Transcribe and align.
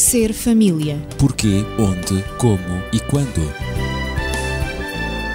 Ser 0.00 0.32
família. 0.32 0.96
Porquê, 1.18 1.62
onde, 1.78 2.24
como 2.38 2.82
e 2.90 2.98
quando. 3.00 3.42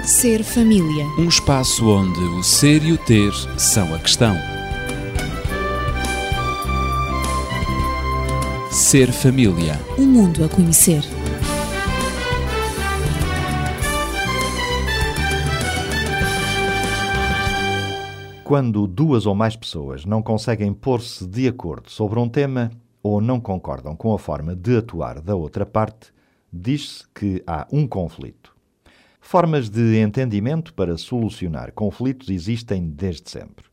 Ser 0.04 0.42
família. 0.42 1.04
Um 1.16 1.28
espaço 1.28 1.88
onde 1.88 2.18
o 2.18 2.42
ser 2.42 2.82
e 2.82 2.90
o 2.90 2.98
ter 2.98 3.32
são 3.56 3.94
a 3.94 3.98
questão. 4.00 4.34
Ser 8.72 9.12
família. 9.12 9.80
Um 9.96 10.04
mundo 10.04 10.44
a 10.44 10.48
conhecer. 10.48 11.04
Quando 18.42 18.88
duas 18.88 19.26
ou 19.26 19.34
mais 19.36 19.54
pessoas 19.54 20.04
não 20.04 20.20
conseguem 20.20 20.74
pôr-se 20.74 21.24
de 21.24 21.46
acordo 21.46 21.88
sobre 21.88 22.18
um 22.18 22.28
tema 22.28 22.72
ou 23.06 23.20
não 23.20 23.40
concordam 23.40 23.94
com 23.94 24.12
a 24.12 24.18
forma 24.18 24.54
de 24.54 24.78
atuar 24.78 25.20
da 25.20 25.36
outra 25.36 25.64
parte, 25.64 26.12
diz-se 26.52 27.04
que 27.14 27.42
há 27.46 27.66
um 27.72 27.86
conflito. 27.86 28.54
Formas 29.20 29.68
de 29.68 30.00
entendimento 30.00 30.74
para 30.74 30.96
solucionar 30.98 31.72
conflitos 31.72 32.28
existem 32.28 32.88
desde 32.88 33.30
sempre. 33.30 33.64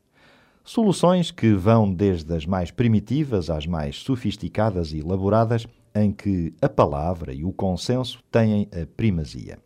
Soluções 0.64 1.32
que 1.32 1.54
vão 1.54 1.92
desde 1.92 2.34
as 2.34 2.46
mais 2.46 2.72
primitivas 2.72 3.50
às 3.50 3.66
mais 3.66 3.98
sofisticadas 3.98 4.94
e 4.94 5.00
elaboradas, 5.00 5.68
em 5.96 6.12
que 6.12 6.54
a 6.62 6.70
palavra 6.70 7.34
e 7.34 7.44
o 7.44 7.52
consenso 7.52 8.24
têm 8.32 8.68
a 8.72 8.86
primazia. 8.86 9.60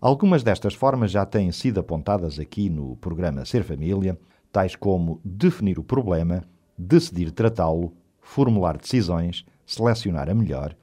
Algumas 0.00 0.42
destas 0.42 0.74
formas 0.74 1.10
já 1.10 1.24
têm 1.24 1.52
sido 1.52 1.78
apontadas 1.78 2.38
aqui 2.38 2.68
no 2.68 2.96
programa 2.96 3.44
Ser 3.44 3.64
Família, 3.64 4.18
tais 4.50 4.74
como 4.74 5.20
definir 5.24 5.78
o 5.78 5.84
problema, 5.84 6.42
decidir 6.76 7.30
tratá-lo, 7.30 7.94
formular 8.30 8.78
decisões, 8.78 9.44
selecionar 9.66 10.30
a 10.30 10.34
melhor, 10.34 10.76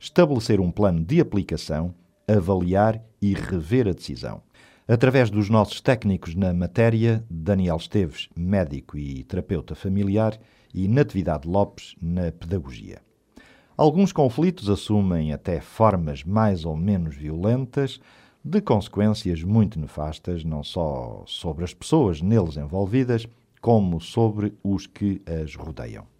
estabelecer 0.00 0.58
um 0.58 0.70
plano 0.70 1.04
de 1.04 1.20
aplicação, 1.20 1.94
avaliar 2.26 2.98
e 3.20 3.34
rever 3.34 3.86
a 3.86 3.92
decisão. 3.92 4.40
Através 4.88 5.28
dos 5.28 5.50
nossos 5.50 5.82
técnicos 5.82 6.34
na 6.34 6.54
matéria, 6.54 7.22
Daniel 7.28 7.76
Esteves, 7.76 8.30
médico 8.34 8.96
e 8.96 9.22
terapeuta 9.22 9.74
familiar, 9.74 10.38
e 10.72 10.88
Natividade 10.88 11.46
Lopes, 11.46 11.94
na 12.00 12.32
pedagogia. 12.32 13.02
Alguns 13.76 14.10
conflitos 14.10 14.70
assumem 14.70 15.32
até 15.32 15.60
formas 15.60 16.24
mais 16.24 16.64
ou 16.64 16.74
menos 16.74 17.14
violentas, 17.16 18.00
de 18.42 18.62
consequências 18.62 19.42
muito 19.42 19.78
nefastas, 19.78 20.42
não 20.42 20.64
só 20.64 21.22
sobre 21.26 21.64
as 21.64 21.74
pessoas 21.74 22.22
neles 22.22 22.56
envolvidas, 22.56 23.26
como 23.60 24.00
sobre 24.00 24.54
os 24.62 24.86
que 24.86 25.20
as 25.26 25.54
rodeiam. 25.54 26.13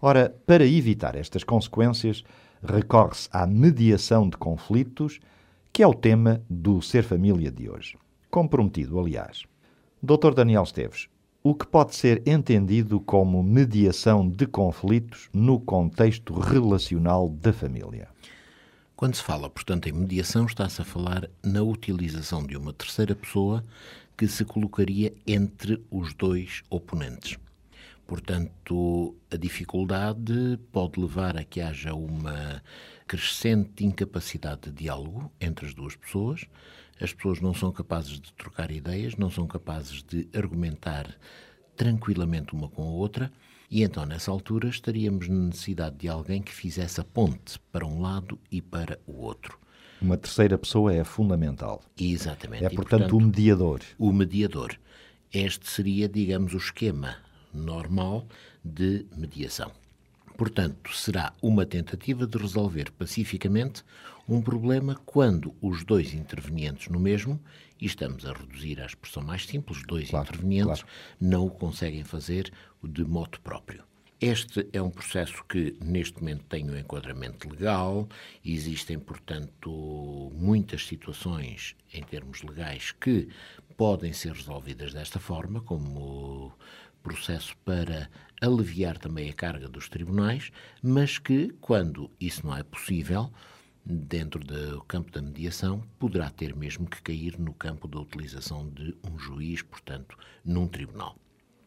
Ora, 0.00 0.34
para 0.46 0.64
evitar 0.64 1.16
estas 1.16 1.42
consequências, 1.42 2.22
recorre-se 2.62 3.28
à 3.32 3.46
mediação 3.46 4.28
de 4.28 4.36
conflitos, 4.36 5.18
que 5.72 5.82
é 5.82 5.86
o 5.86 5.94
tema 5.94 6.40
do 6.48 6.80
Ser 6.80 7.02
Família 7.02 7.50
de 7.50 7.68
hoje. 7.68 7.96
Comprometido, 8.30 8.98
aliás. 9.00 9.44
Dr. 10.00 10.34
Daniel 10.34 10.62
Esteves, 10.62 11.08
o 11.42 11.54
que 11.54 11.66
pode 11.66 11.96
ser 11.96 12.22
entendido 12.28 13.00
como 13.00 13.42
mediação 13.42 14.28
de 14.28 14.46
conflitos 14.46 15.28
no 15.32 15.58
contexto 15.58 16.32
relacional 16.34 17.28
da 17.28 17.52
família? 17.52 18.08
Quando 18.94 19.14
se 19.14 19.22
fala, 19.22 19.50
portanto, 19.50 19.88
em 19.88 19.92
mediação, 19.92 20.46
está-se 20.46 20.80
a 20.82 20.84
falar 20.84 21.28
na 21.42 21.62
utilização 21.62 22.44
de 22.44 22.56
uma 22.56 22.72
terceira 22.72 23.14
pessoa 23.14 23.64
que 24.16 24.28
se 24.28 24.44
colocaria 24.44 25.12
entre 25.26 25.82
os 25.90 26.12
dois 26.14 26.62
oponentes. 26.68 27.38
Portanto, 28.08 29.14
a 29.30 29.36
dificuldade 29.36 30.58
pode 30.72 30.98
levar 30.98 31.36
a 31.36 31.44
que 31.44 31.60
haja 31.60 31.94
uma 31.94 32.62
crescente 33.06 33.84
incapacidade 33.84 34.62
de 34.62 34.72
diálogo 34.72 35.30
entre 35.38 35.66
as 35.66 35.74
duas 35.74 35.94
pessoas. 35.94 36.46
As 36.98 37.12
pessoas 37.12 37.38
não 37.42 37.52
são 37.52 37.70
capazes 37.70 38.18
de 38.18 38.32
trocar 38.32 38.70
ideias, 38.70 39.14
não 39.16 39.30
são 39.30 39.46
capazes 39.46 40.02
de 40.02 40.26
argumentar 40.34 41.14
tranquilamente 41.76 42.54
uma 42.54 42.66
com 42.70 42.82
a 42.82 42.90
outra 42.90 43.30
e 43.70 43.82
então, 43.82 44.06
nessa 44.06 44.30
altura, 44.30 44.70
estaríamos 44.70 45.28
na 45.28 45.34
necessidade 45.34 45.96
de 45.96 46.08
alguém 46.08 46.40
que 46.40 46.54
fizesse 46.54 47.02
a 47.02 47.04
ponte 47.04 47.58
para 47.70 47.86
um 47.86 48.00
lado 48.00 48.38
e 48.50 48.62
para 48.62 48.98
o 49.06 49.20
outro. 49.20 49.58
Uma 50.00 50.16
terceira 50.16 50.56
pessoa 50.56 50.94
é 50.94 51.04
fundamental. 51.04 51.82
Exatamente. 52.00 52.64
É, 52.64 52.70
portanto, 52.70 52.72
e, 52.72 52.98
portanto 52.98 53.16
o 53.18 53.20
mediador. 53.20 53.80
O 53.98 54.10
mediador. 54.10 54.78
Este 55.30 55.68
seria, 55.68 56.08
digamos, 56.08 56.54
o 56.54 56.56
esquema 56.56 57.27
normal 57.58 58.26
de 58.64 59.06
mediação. 59.16 59.70
Portanto, 60.36 60.94
será 60.94 61.32
uma 61.42 61.66
tentativa 61.66 62.26
de 62.26 62.38
resolver 62.38 62.92
pacificamente 62.92 63.82
um 64.28 64.40
problema 64.40 64.94
quando 65.04 65.54
os 65.60 65.82
dois 65.84 66.14
intervenientes 66.14 66.88
no 66.88 67.00
mesmo, 67.00 67.40
e 67.80 67.86
estamos 67.86 68.24
a 68.24 68.32
reduzir 68.32 68.80
a 68.80 68.86
expressão 68.86 69.22
mais 69.22 69.46
simples, 69.46 69.82
dois 69.86 70.10
claro, 70.10 70.28
intervenientes, 70.28 70.82
claro. 70.82 70.96
não 71.20 71.46
o 71.46 71.50
conseguem 71.50 72.04
fazer 72.04 72.52
de 72.84 73.04
modo 73.04 73.40
próprio. 73.40 73.82
Este 74.20 74.68
é 74.72 74.82
um 74.82 74.90
processo 74.90 75.44
que, 75.48 75.76
neste 75.80 76.18
momento, 76.20 76.44
tem 76.48 76.68
um 76.68 76.76
enquadramento 76.76 77.48
legal. 77.48 78.08
Existem, 78.44 78.98
portanto, 78.98 80.32
muitas 80.34 80.84
situações 80.86 81.76
em 81.94 82.02
termos 82.02 82.42
legais 82.42 82.90
que 82.90 83.28
podem 83.76 84.12
ser 84.12 84.32
resolvidas 84.32 84.92
desta 84.92 85.20
forma, 85.20 85.60
como 85.60 86.52
processo 87.08 87.56
para 87.64 88.10
aliviar 88.40 88.98
também 88.98 89.30
a 89.30 89.32
carga 89.32 89.68
dos 89.68 89.88
tribunais, 89.88 90.50
mas 90.82 91.18
que, 91.18 91.48
quando 91.60 92.10
isso 92.20 92.46
não 92.46 92.56
é 92.56 92.62
possível, 92.62 93.32
dentro 93.84 94.44
do 94.44 94.82
campo 94.82 95.10
da 95.10 95.22
mediação, 95.22 95.80
poderá 95.98 96.28
ter 96.30 96.54
mesmo 96.54 96.86
que 96.86 97.02
cair 97.02 97.38
no 97.38 97.54
campo 97.54 97.88
da 97.88 97.98
utilização 97.98 98.68
de 98.68 98.94
um 99.10 99.18
juiz, 99.18 99.62
portanto, 99.62 100.16
num 100.44 100.68
tribunal. 100.68 101.16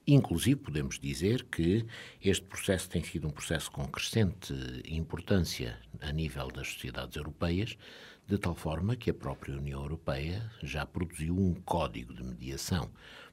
Inclusive, 0.07 0.59
podemos 0.59 1.00
dizer 1.00 1.46
que 1.46 1.85
este 2.22 2.46
processo 2.46 2.90
tem 2.90 3.03
sido 3.03 3.28
um 3.28 3.31
processo 3.31 3.72
com 3.72 3.88
crescente 3.88 4.53
importância 4.85 5.79
a 6.00 6.12
nível 6.12 6.47
das 6.47 6.68
sociedades 6.73 7.16
europeias, 7.16 7.78
de 8.28 8.38
tal 8.38 8.56
forma 8.56 8.96
que 8.96 9.09
a 9.09 9.13
própria 9.13 9.58
União 9.58 9.81
Europeia 9.81 10.50
já 10.63 10.85
produziu 10.85 11.38
um 11.38 11.53
código 11.53 12.13
de 12.13 12.23
mediação, 12.23 12.90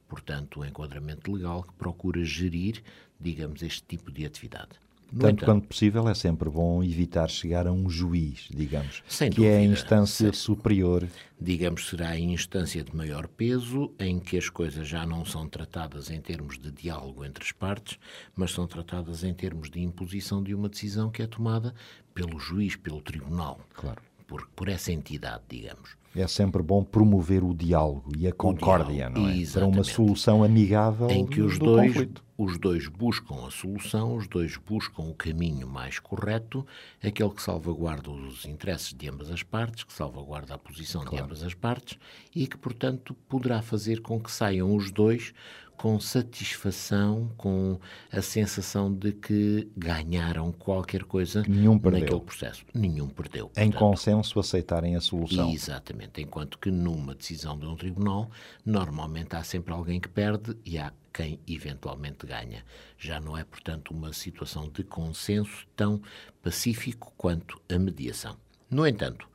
portanto, 0.08 0.60
um 0.60 0.64
enquadramento 0.64 1.32
legal 1.32 1.62
que 1.62 1.72
procura 1.74 2.24
gerir, 2.24 2.82
digamos, 3.20 3.62
este 3.62 3.82
tipo 3.82 4.10
de 4.10 4.24
atividade. 4.24 4.70
No 5.10 5.20
Tanto 5.20 5.32
entanto, 5.32 5.44
quanto 5.46 5.68
possível, 5.68 6.06
é 6.06 6.14
sempre 6.14 6.50
bom 6.50 6.82
evitar 6.84 7.30
chegar 7.30 7.66
a 7.66 7.72
um 7.72 7.88
juiz, 7.88 8.46
digamos, 8.50 9.02
Sem 9.08 9.30
que 9.30 9.36
dúvida, 9.36 9.54
é 9.54 9.58
a 9.58 9.62
instância 9.64 10.32
superior. 10.34 11.08
Digamos, 11.40 11.88
será 11.88 12.10
a 12.10 12.18
instância 12.18 12.84
de 12.84 12.94
maior 12.94 13.26
peso, 13.26 13.90
em 13.98 14.20
que 14.20 14.36
as 14.36 14.50
coisas 14.50 14.86
já 14.86 15.06
não 15.06 15.24
são 15.24 15.48
tratadas 15.48 16.10
em 16.10 16.20
termos 16.20 16.58
de 16.58 16.70
diálogo 16.70 17.24
entre 17.24 17.42
as 17.42 17.52
partes, 17.52 17.98
mas 18.36 18.50
são 18.50 18.66
tratadas 18.66 19.24
em 19.24 19.32
termos 19.32 19.70
de 19.70 19.80
imposição 19.80 20.42
de 20.42 20.54
uma 20.54 20.68
decisão 20.68 21.10
que 21.10 21.22
é 21.22 21.26
tomada 21.26 21.74
pelo 22.12 22.38
juiz, 22.38 22.76
pelo 22.76 23.00
tribunal. 23.00 23.60
Claro. 23.72 24.02
Por, 24.28 24.46
por 24.54 24.68
essa 24.68 24.92
entidade, 24.92 25.42
digamos. 25.48 25.96
É 26.14 26.26
sempre 26.26 26.62
bom 26.62 26.84
promover 26.84 27.42
o 27.42 27.54
diálogo 27.54 28.12
e 28.16 28.26
a 28.26 28.32
concórdia, 28.32 29.08
não 29.08 29.26
é? 29.28 29.36
Exatamente. 29.36 29.52
Para 29.52 29.66
uma 29.66 29.84
solução 29.84 30.44
amigável 30.44 31.10
em 31.10 31.24
que 31.24 31.40
os 31.40 31.58
do 31.58 31.64
dois, 31.64 31.92
conflito. 31.92 32.24
os 32.36 32.58
dois 32.58 32.88
buscam 32.88 33.46
a 33.46 33.50
solução, 33.50 34.16
os 34.16 34.28
dois 34.28 34.56
buscam 34.56 35.02
o 35.04 35.14
caminho 35.14 35.66
mais 35.66 35.98
correto, 35.98 36.66
aquele 37.02 37.30
que 37.30 37.42
salvaguarda 37.42 38.10
os 38.10 38.44
interesses 38.44 38.92
de 38.92 39.08
ambas 39.08 39.30
as 39.30 39.42
partes, 39.42 39.82
que 39.82 39.92
salvaguarda 39.92 40.54
a 40.54 40.58
posição 40.58 41.02
claro. 41.02 41.16
de 41.16 41.22
ambas 41.22 41.42
as 41.42 41.54
partes 41.54 41.98
e 42.34 42.46
que, 42.46 42.58
portanto, 42.58 43.14
poderá 43.28 43.62
fazer 43.62 44.02
com 44.02 44.20
que 44.20 44.30
saiam 44.30 44.74
os 44.74 44.90
dois 44.90 45.32
com 45.78 45.98
satisfação, 46.00 47.30
com 47.36 47.78
a 48.10 48.20
sensação 48.20 48.92
de 48.92 49.12
que 49.12 49.70
ganharam 49.76 50.50
qualquer 50.50 51.04
coisa 51.04 51.44
Nenhum 51.48 51.78
naquele 51.78 52.20
processo. 52.20 52.64
Nenhum 52.74 53.08
perdeu. 53.08 53.46
Portanto. 53.46 53.64
Em 53.64 53.70
consenso 53.70 54.40
aceitarem 54.40 54.96
a 54.96 55.00
solução. 55.00 55.50
Exatamente. 55.50 56.20
Enquanto 56.20 56.58
que 56.58 56.70
numa 56.70 57.14
decisão 57.14 57.56
de 57.56 57.64
um 57.64 57.76
tribunal, 57.76 58.28
normalmente 58.66 59.36
há 59.36 59.44
sempre 59.44 59.72
alguém 59.72 60.00
que 60.00 60.08
perde 60.08 60.56
e 60.66 60.76
há 60.78 60.92
quem 61.14 61.38
eventualmente 61.46 62.26
ganha. 62.26 62.64
Já 62.98 63.20
não 63.20 63.38
é, 63.38 63.44
portanto, 63.44 63.92
uma 63.92 64.12
situação 64.12 64.68
de 64.68 64.82
consenso 64.82 65.64
tão 65.76 66.02
pacífico 66.42 67.12
quanto 67.16 67.60
a 67.72 67.78
mediação. 67.78 68.36
No 68.68 68.84
entanto, 68.84 69.28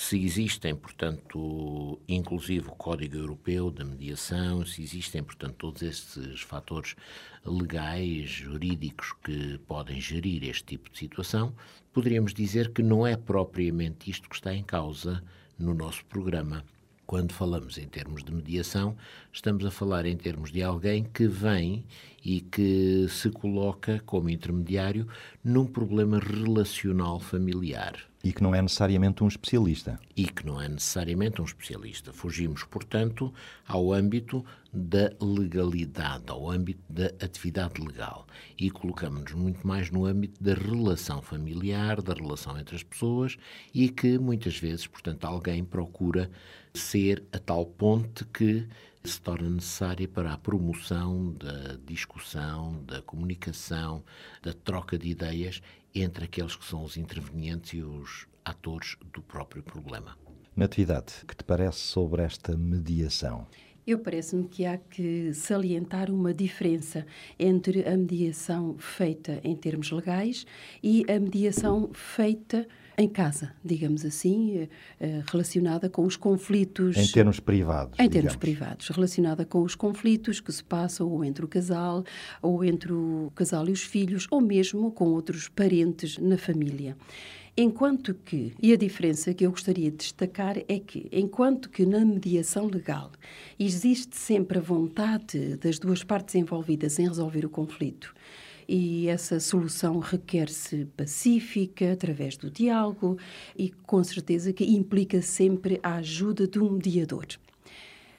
se 0.00 0.16
existem, 0.24 0.74
portanto, 0.74 2.00
inclusive 2.08 2.68
o 2.68 2.74
Código 2.74 3.16
Europeu 3.16 3.70
da 3.70 3.84
Mediação, 3.84 4.64
se 4.64 4.82
existem, 4.82 5.22
portanto, 5.22 5.56
todos 5.56 5.82
esses 5.82 6.40
fatores 6.40 6.96
legais, 7.44 8.30
jurídicos 8.30 9.12
que 9.22 9.58
podem 9.68 10.00
gerir 10.00 10.42
este 10.44 10.64
tipo 10.64 10.88
de 10.88 10.98
situação, 10.98 11.54
poderíamos 11.92 12.32
dizer 12.32 12.72
que 12.72 12.82
não 12.82 13.06
é 13.06 13.14
propriamente 13.14 14.10
isto 14.10 14.26
que 14.26 14.36
está 14.36 14.54
em 14.54 14.64
causa 14.64 15.22
no 15.58 15.74
nosso 15.74 16.02
programa 16.06 16.64
Quando 17.10 17.32
falamos 17.32 17.76
em 17.76 17.88
termos 17.88 18.22
de 18.22 18.32
mediação, 18.32 18.96
estamos 19.32 19.66
a 19.66 19.70
falar 19.72 20.06
em 20.06 20.16
termos 20.16 20.52
de 20.52 20.62
alguém 20.62 21.02
que 21.02 21.26
vem 21.26 21.84
e 22.24 22.40
que 22.40 23.08
se 23.08 23.30
coloca 23.30 24.00
como 24.06 24.30
intermediário 24.30 25.08
num 25.42 25.66
problema 25.66 26.20
relacional 26.20 27.18
familiar. 27.18 27.96
E 28.22 28.32
que 28.32 28.42
não 28.42 28.54
é 28.54 28.62
necessariamente 28.62 29.24
um 29.24 29.28
especialista. 29.28 29.98
E 30.14 30.26
que 30.26 30.46
não 30.46 30.60
é 30.60 30.68
necessariamente 30.68 31.40
um 31.40 31.44
especialista. 31.44 32.12
Fugimos, 32.12 32.62
portanto, 32.64 33.32
ao 33.66 33.92
âmbito 33.92 34.44
da 34.72 35.10
legalidade, 35.20 36.24
ao 36.28 36.48
âmbito 36.48 36.80
da 36.88 37.06
atividade 37.24 37.80
legal. 37.80 38.26
E 38.58 38.70
colocamos-nos 38.70 39.32
muito 39.32 39.66
mais 39.66 39.90
no 39.90 40.04
âmbito 40.04 40.40
da 40.40 40.54
relação 40.54 41.22
familiar, 41.22 42.02
da 42.02 42.12
relação 42.12 42.56
entre 42.56 42.76
as 42.76 42.82
pessoas 42.82 43.36
e 43.74 43.88
que 43.88 44.18
muitas 44.18 44.56
vezes, 44.58 44.86
portanto, 44.86 45.24
alguém 45.24 45.64
procura 45.64 46.30
ser 46.74 47.24
a 47.32 47.38
tal 47.38 47.66
ponte 47.66 48.24
que 48.26 48.66
se 49.02 49.20
torna 49.20 49.48
necessária 49.48 50.06
para 50.06 50.32
a 50.32 50.38
promoção 50.38 51.32
da 51.32 51.76
discussão, 51.86 52.82
da 52.84 53.00
comunicação, 53.02 54.04
da 54.42 54.52
troca 54.52 54.98
de 54.98 55.08
ideias 55.08 55.62
entre 55.94 56.24
aqueles 56.24 56.54
que 56.54 56.64
são 56.64 56.84
os 56.84 56.96
intervenientes 56.96 57.72
e 57.72 57.82
os 57.82 58.26
atores 58.44 58.96
do 59.12 59.22
próprio 59.22 59.62
problema. 59.62 60.16
Natividade, 60.54 61.24
que 61.26 61.34
te 61.34 61.44
parece 61.44 61.78
sobre 61.78 62.22
esta 62.22 62.56
mediação? 62.56 63.46
Eu 63.86 63.98
parece-me 63.98 64.46
que 64.46 64.66
há 64.66 64.76
que 64.76 65.32
salientar 65.32 66.10
uma 66.10 66.34
diferença 66.34 67.06
entre 67.38 67.88
a 67.88 67.96
mediação 67.96 68.76
feita 68.78 69.40
em 69.42 69.56
termos 69.56 69.90
legais 69.90 70.46
e 70.82 71.04
a 71.10 71.18
mediação 71.18 71.90
feita 71.92 72.68
em 73.00 73.08
casa, 73.08 73.52
digamos 73.64 74.04
assim, 74.04 74.58
eh, 74.58 74.68
eh, 75.00 75.22
relacionada 75.26 75.88
com 75.88 76.04
os 76.04 76.16
conflitos. 76.16 76.96
Em 76.96 77.06
termos 77.06 77.40
privados. 77.40 77.98
Em 77.98 78.08
termos 78.08 78.36
privados, 78.36 78.88
relacionada 78.88 79.44
com 79.44 79.62
os 79.62 79.74
conflitos 79.74 80.38
que 80.40 80.52
se 80.52 80.62
passam 80.62 81.08
ou 81.08 81.24
entre 81.24 81.44
o 81.44 81.48
casal, 81.48 82.04
ou 82.42 82.62
entre 82.62 82.92
o 82.92 83.32
casal 83.34 83.68
e 83.68 83.72
os 83.72 83.82
filhos, 83.82 84.26
ou 84.30 84.40
mesmo 84.40 84.92
com 84.92 85.06
outros 85.06 85.48
parentes 85.48 86.18
na 86.18 86.36
família. 86.36 86.96
Enquanto 87.56 88.14
que, 88.14 88.54
e 88.62 88.72
a 88.72 88.76
diferença 88.76 89.34
que 89.34 89.44
eu 89.44 89.50
gostaria 89.50 89.90
de 89.90 89.96
destacar 89.96 90.58
é 90.68 90.78
que, 90.78 91.08
enquanto 91.10 91.68
que 91.68 91.84
na 91.84 92.04
mediação 92.04 92.66
legal 92.66 93.10
existe 93.58 94.16
sempre 94.16 94.58
a 94.58 94.62
vontade 94.62 95.56
das 95.56 95.78
duas 95.78 96.04
partes 96.04 96.34
envolvidas 96.36 96.98
em 96.98 97.08
resolver 97.08 97.44
o 97.44 97.50
conflito, 97.50 98.14
e 98.72 99.08
essa 99.08 99.40
solução 99.40 99.98
requer-se 99.98 100.84
pacífica, 100.96 101.92
através 101.92 102.36
do 102.36 102.48
diálogo 102.48 103.18
e 103.58 103.70
com 103.70 104.04
certeza 104.04 104.52
que 104.52 104.64
implica 104.64 105.20
sempre 105.20 105.80
a 105.82 105.96
ajuda 105.96 106.46
de 106.46 106.60
um 106.60 106.70
mediador. 106.70 107.26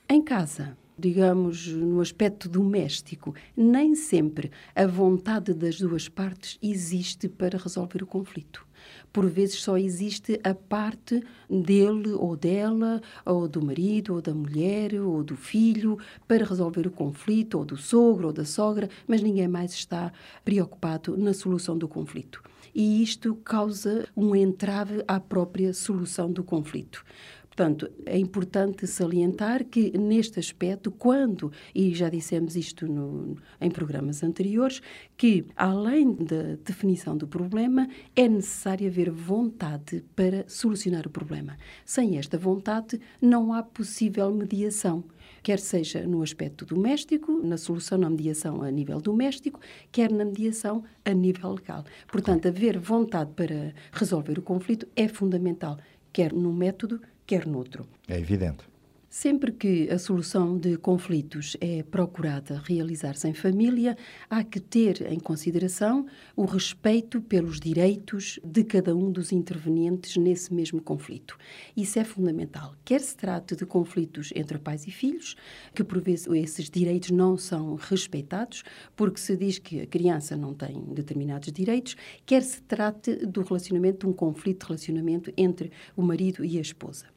Em 0.09 0.21
casa, 0.21 0.77
digamos, 1.00 1.68
no 1.68 2.01
aspecto 2.01 2.50
doméstico, 2.50 3.33
nem 3.56 3.95
sempre 3.95 4.51
a 4.75 4.86
vontade 4.86 5.53
das 5.53 5.80
duas 5.80 6.09
partes 6.09 6.59
existe 6.62 7.30
para 7.30 7.57
resolver 7.57 8.04
o 8.04 8.07
conflito 8.07 8.69
por 9.11 9.27
vezes 9.27 9.61
só 9.61 9.77
existe 9.77 10.39
a 10.43 10.53
parte 10.53 11.21
dele 11.49 12.11
ou 12.13 12.35
dela, 12.35 13.01
ou 13.25 13.47
do 13.47 13.63
marido, 13.63 14.15
ou 14.15 14.21
da 14.21 14.33
mulher, 14.33 14.93
ou 15.01 15.23
do 15.23 15.35
filho, 15.35 15.97
para 16.27 16.45
resolver 16.45 16.88
o 16.88 16.91
conflito, 16.91 17.57
ou 17.57 17.65
do 17.65 17.77
sogro, 17.77 18.27
ou 18.27 18.33
da 18.33 18.45
sogra, 18.45 18.89
mas 19.07 19.21
ninguém 19.21 19.47
mais 19.47 19.73
está 19.73 20.11
preocupado 20.43 21.17
na 21.17 21.33
solução 21.33 21.77
do 21.77 21.88
conflito. 21.88 22.41
E 22.73 23.03
isto 23.03 23.35
causa 23.35 24.07
um 24.15 24.35
entrave 24.35 25.03
à 25.07 25.19
própria 25.19 25.73
solução 25.73 26.31
do 26.31 26.44
conflito. 26.44 27.03
Portanto, 27.61 27.91
é 28.07 28.17
importante 28.17 28.87
salientar 28.87 29.63
que, 29.63 29.95
neste 29.95 30.39
aspecto, 30.39 30.89
quando, 30.89 31.51
e 31.75 31.93
já 31.93 32.09
dissemos 32.09 32.55
isto 32.55 32.87
no, 32.87 33.37
em 33.61 33.69
programas 33.69 34.23
anteriores, 34.23 34.81
que, 35.15 35.45
além 35.55 36.11
da 36.11 36.55
definição 36.65 37.15
do 37.15 37.27
problema, 37.27 37.87
é 38.15 38.27
necessário 38.27 38.87
haver 38.87 39.11
vontade 39.11 40.03
para 40.15 40.43
solucionar 40.47 41.05
o 41.05 41.11
problema. 41.11 41.55
Sem 41.85 42.17
esta 42.17 42.35
vontade, 42.35 42.99
não 43.21 43.53
há 43.53 43.61
possível 43.61 44.33
mediação 44.33 45.03
quer 45.43 45.59
seja 45.59 46.05
no 46.05 46.21
aspecto 46.21 46.65
doméstico, 46.65 47.31
na 47.43 47.57
solução 47.57 47.97
na 47.97 48.09
mediação 48.09 48.61
a 48.61 48.69
nível 48.69 49.01
doméstico, 49.01 49.59
quer 49.91 50.11
na 50.11 50.23
mediação 50.23 50.83
a 51.03 51.13
nível 51.13 51.53
legal. 51.53 51.83
Portanto, 52.11 52.47
haver 52.47 52.77
vontade 52.77 53.31
para 53.33 53.73
resolver 53.91 54.37
o 54.37 54.41
conflito 54.43 54.87
é 54.95 55.07
fundamental, 55.07 55.79
quer 56.13 56.31
no 56.31 56.53
método, 56.53 57.01
quer 57.31 57.48
noutro. 57.48 57.88
É 58.10 58.18
evidente. 58.19 58.66
Sempre 59.13 59.51
que 59.51 59.89
a 59.89 59.99
solução 59.99 60.57
de 60.57 60.77
conflitos 60.77 61.57
é 61.59 61.83
procurada 61.83 62.63
realizar-se 62.63 63.27
em 63.27 63.33
família, 63.33 63.97
há 64.29 64.41
que 64.41 64.57
ter 64.57 65.05
em 65.11 65.19
consideração 65.19 66.05
o 66.33 66.45
respeito 66.45 67.19
pelos 67.19 67.59
direitos 67.59 68.39
de 68.41 68.63
cada 68.63 68.95
um 68.95 69.11
dos 69.11 69.33
intervenientes 69.33 70.15
nesse 70.15 70.53
mesmo 70.53 70.81
conflito. 70.81 71.37
Isso 71.75 71.99
é 71.99 72.05
fundamental. 72.05 72.73
Quer 72.85 73.01
se 73.01 73.17
trate 73.17 73.53
de 73.53 73.65
conflitos 73.65 74.31
entre 74.33 74.57
pais 74.57 74.87
e 74.87 74.91
filhos, 74.91 75.35
que 75.75 75.83
por 75.83 75.99
vezes 75.99 76.27
esses 76.27 76.69
direitos 76.69 77.11
não 77.11 77.35
são 77.35 77.75
respeitados, 77.75 78.63
porque 78.95 79.19
se 79.19 79.35
diz 79.35 79.59
que 79.59 79.81
a 79.81 79.87
criança 79.87 80.37
não 80.37 80.53
tem 80.53 80.85
determinados 80.85 81.51
direitos, 81.51 81.97
quer 82.25 82.43
se 82.43 82.61
trate 82.61 83.25
do 83.25 83.41
relacionamento, 83.41 84.07
de 84.07 84.13
um 84.13 84.13
conflito 84.13 84.61
de 84.61 84.67
relacionamento 84.67 85.33
entre 85.35 85.69
o 85.97 86.01
marido 86.01 86.45
e 86.45 86.57
a 86.57 86.61
esposa. 86.61 87.07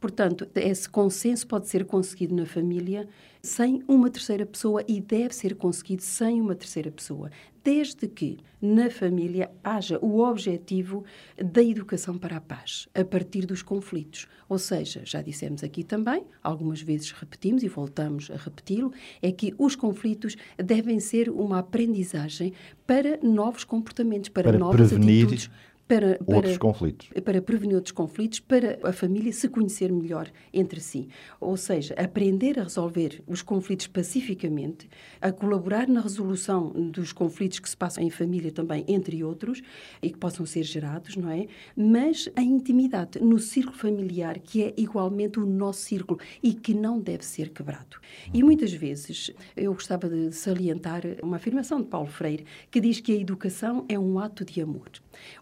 Portanto, 0.00 0.48
esse 0.54 0.88
consenso 0.88 1.46
pode 1.46 1.68
ser 1.68 1.84
conseguido 1.84 2.34
na 2.34 2.46
família 2.46 3.08
sem 3.42 3.82
uma 3.88 4.10
terceira 4.10 4.46
pessoa 4.46 4.84
e 4.86 5.00
deve 5.00 5.34
ser 5.34 5.54
conseguido 5.56 6.02
sem 6.02 6.40
uma 6.40 6.54
terceira 6.54 6.90
pessoa, 6.90 7.30
desde 7.64 8.06
que 8.06 8.38
na 8.60 8.90
família 8.90 9.50
haja 9.62 9.98
o 10.00 10.20
objetivo 10.20 11.04
da 11.36 11.62
educação 11.62 12.16
para 12.16 12.36
a 12.36 12.40
paz, 12.40 12.88
a 12.94 13.04
partir 13.04 13.46
dos 13.46 13.62
conflitos. 13.62 14.26
Ou 14.48 14.58
seja, 14.58 15.02
já 15.04 15.20
dissemos 15.20 15.62
aqui 15.62 15.84
também, 15.84 16.24
algumas 16.42 16.80
vezes 16.80 17.10
repetimos 17.12 17.62
e 17.62 17.68
voltamos 17.68 18.30
a 18.30 18.36
repeti-lo, 18.36 18.92
é 19.20 19.30
que 19.30 19.54
os 19.58 19.76
conflitos 19.76 20.36
devem 20.56 20.98
ser 20.98 21.28
uma 21.28 21.58
aprendizagem 21.58 22.52
para 22.86 23.18
novos 23.22 23.64
comportamentos, 23.64 24.28
para, 24.30 24.50
para 24.50 24.58
novas 24.58 24.88
prevenir 24.88 25.24
atitudes 25.24 25.50
para, 25.88 26.18
para, 26.18 26.36
outros 26.36 26.58
conflitos. 26.58 27.08
Para 27.24 27.40
prevenir 27.40 27.74
outros 27.74 27.92
conflitos, 27.92 28.40
para 28.40 28.78
a 28.84 28.92
família 28.92 29.32
se 29.32 29.48
conhecer 29.48 29.90
melhor 29.90 30.30
entre 30.52 30.80
si. 30.80 31.08
Ou 31.40 31.56
seja, 31.56 31.94
aprender 31.94 32.60
a 32.60 32.64
resolver 32.64 33.22
os 33.26 33.40
conflitos 33.40 33.86
pacificamente, 33.86 34.88
a 35.20 35.32
colaborar 35.32 35.88
na 35.88 36.02
resolução 36.02 36.68
dos 36.68 37.12
conflitos 37.12 37.58
que 37.58 37.68
se 37.68 37.76
passam 37.76 38.04
em 38.04 38.10
família 38.10 38.52
também, 38.52 38.84
entre 38.86 39.24
outros, 39.24 39.62
e 40.02 40.10
que 40.10 40.18
possam 40.18 40.44
ser 40.44 40.62
gerados, 40.62 41.16
não 41.16 41.30
é? 41.30 41.46
Mas 41.74 42.28
a 42.36 42.42
intimidade 42.42 43.18
no 43.18 43.38
círculo 43.38 43.78
familiar, 43.78 44.38
que 44.38 44.62
é 44.62 44.74
igualmente 44.76 45.40
o 45.40 45.46
nosso 45.46 45.80
círculo 45.80 46.20
e 46.42 46.52
que 46.52 46.74
não 46.74 47.00
deve 47.00 47.24
ser 47.24 47.48
quebrado. 47.48 47.96
E 48.34 48.42
muitas 48.42 48.72
vezes 48.72 49.30
eu 49.56 49.72
gostava 49.72 50.06
de 50.06 50.32
salientar 50.32 51.02
uma 51.22 51.36
afirmação 51.36 51.80
de 51.80 51.88
Paulo 51.88 52.08
Freire 52.08 52.44
que 52.70 52.78
diz 52.78 53.00
que 53.00 53.12
a 53.12 53.16
educação 53.16 53.86
é 53.88 53.98
um 53.98 54.18
ato 54.18 54.44
de 54.44 54.60
amor. 54.60 54.90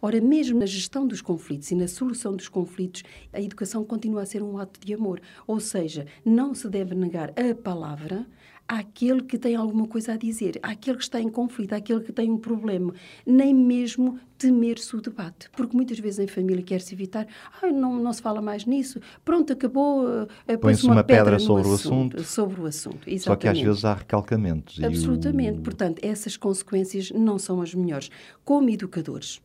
Ora, 0.00 0.20
mesmo 0.20 0.35
na 0.54 0.66
gestão 0.66 1.06
dos 1.06 1.20
conflitos 1.20 1.70
e 1.70 1.74
na 1.74 1.88
solução 1.88 2.34
dos 2.34 2.48
conflitos, 2.48 3.02
a 3.32 3.40
educação 3.40 3.84
continua 3.84 4.22
a 4.22 4.26
ser 4.26 4.42
um 4.42 4.58
ato 4.58 4.78
de 4.84 4.94
amor. 4.94 5.20
Ou 5.46 5.60
seja, 5.60 6.06
não 6.24 6.54
se 6.54 6.68
deve 6.68 6.94
negar 6.94 7.30
a 7.30 7.54
palavra 7.54 8.26
àquele 8.68 9.22
que 9.22 9.38
tem 9.38 9.54
alguma 9.54 9.86
coisa 9.86 10.12
a 10.12 10.16
dizer, 10.16 10.58
àquele 10.62 10.96
que 10.96 11.04
está 11.04 11.20
em 11.20 11.28
conflito, 11.28 11.72
àquele 11.72 12.00
que 12.00 12.12
tem 12.12 12.30
um 12.30 12.38
problema, 12.38 12.92
nem 13.24 13.54
mesmo 13.54 14.18
temer-se 14.36 14.94
o 14.96 15.00
debate. 15.00 15.48
Porque 15.50 15.76
muitas 15.76 15.98
vezes 15.98 16.18
em 16.18 16.26
família 16.26 16.62
quer-se 16.62 16.92
evitar, 16.94 17.26
ah, 17.62 17.70
não, 17.70 17.96
não 17.96 18.12
se 18.12 18.20
fala 18.20 18.42
mais 18.42 18.66
nisso, 18.66 19.00
pronto, 19.24 19.52
acabou, 19.52 20.04
uh, 20.04 20.58
põe-se 20.60 20.84
uma, 20.84 20.96
uma, 20.96 21.04
pedra, 21.04 21.24
pedra 21.24 21.38
sobre, 21.38 21.72
assunto, 21.72 22.16
o 22.16 22.20
assunto. 22.20 22.24
Sobre 22.24 22.60
o 22.60 22.66
assunto, 22.66 23.08
exatamente. 23.08 23.22
Só 23.22 23.36
que 23.36 23.48
às 23.48 23.60
vezes 23.60 23.84
há 23.84 23.94
recalcamentos. 23.94 24.82
Absolutamente. 24.82 25.58
O... 25.58 25.62
Portanto, 25.62 26.00
essas 26.02 26.36
consequências 26.36 27.10
não 27.12 27.38
são 27.38 27.60
as 27.60 27.72
melhores. 27.72 28.10
Como 28.44 28.68
educadores, 28.68 29.40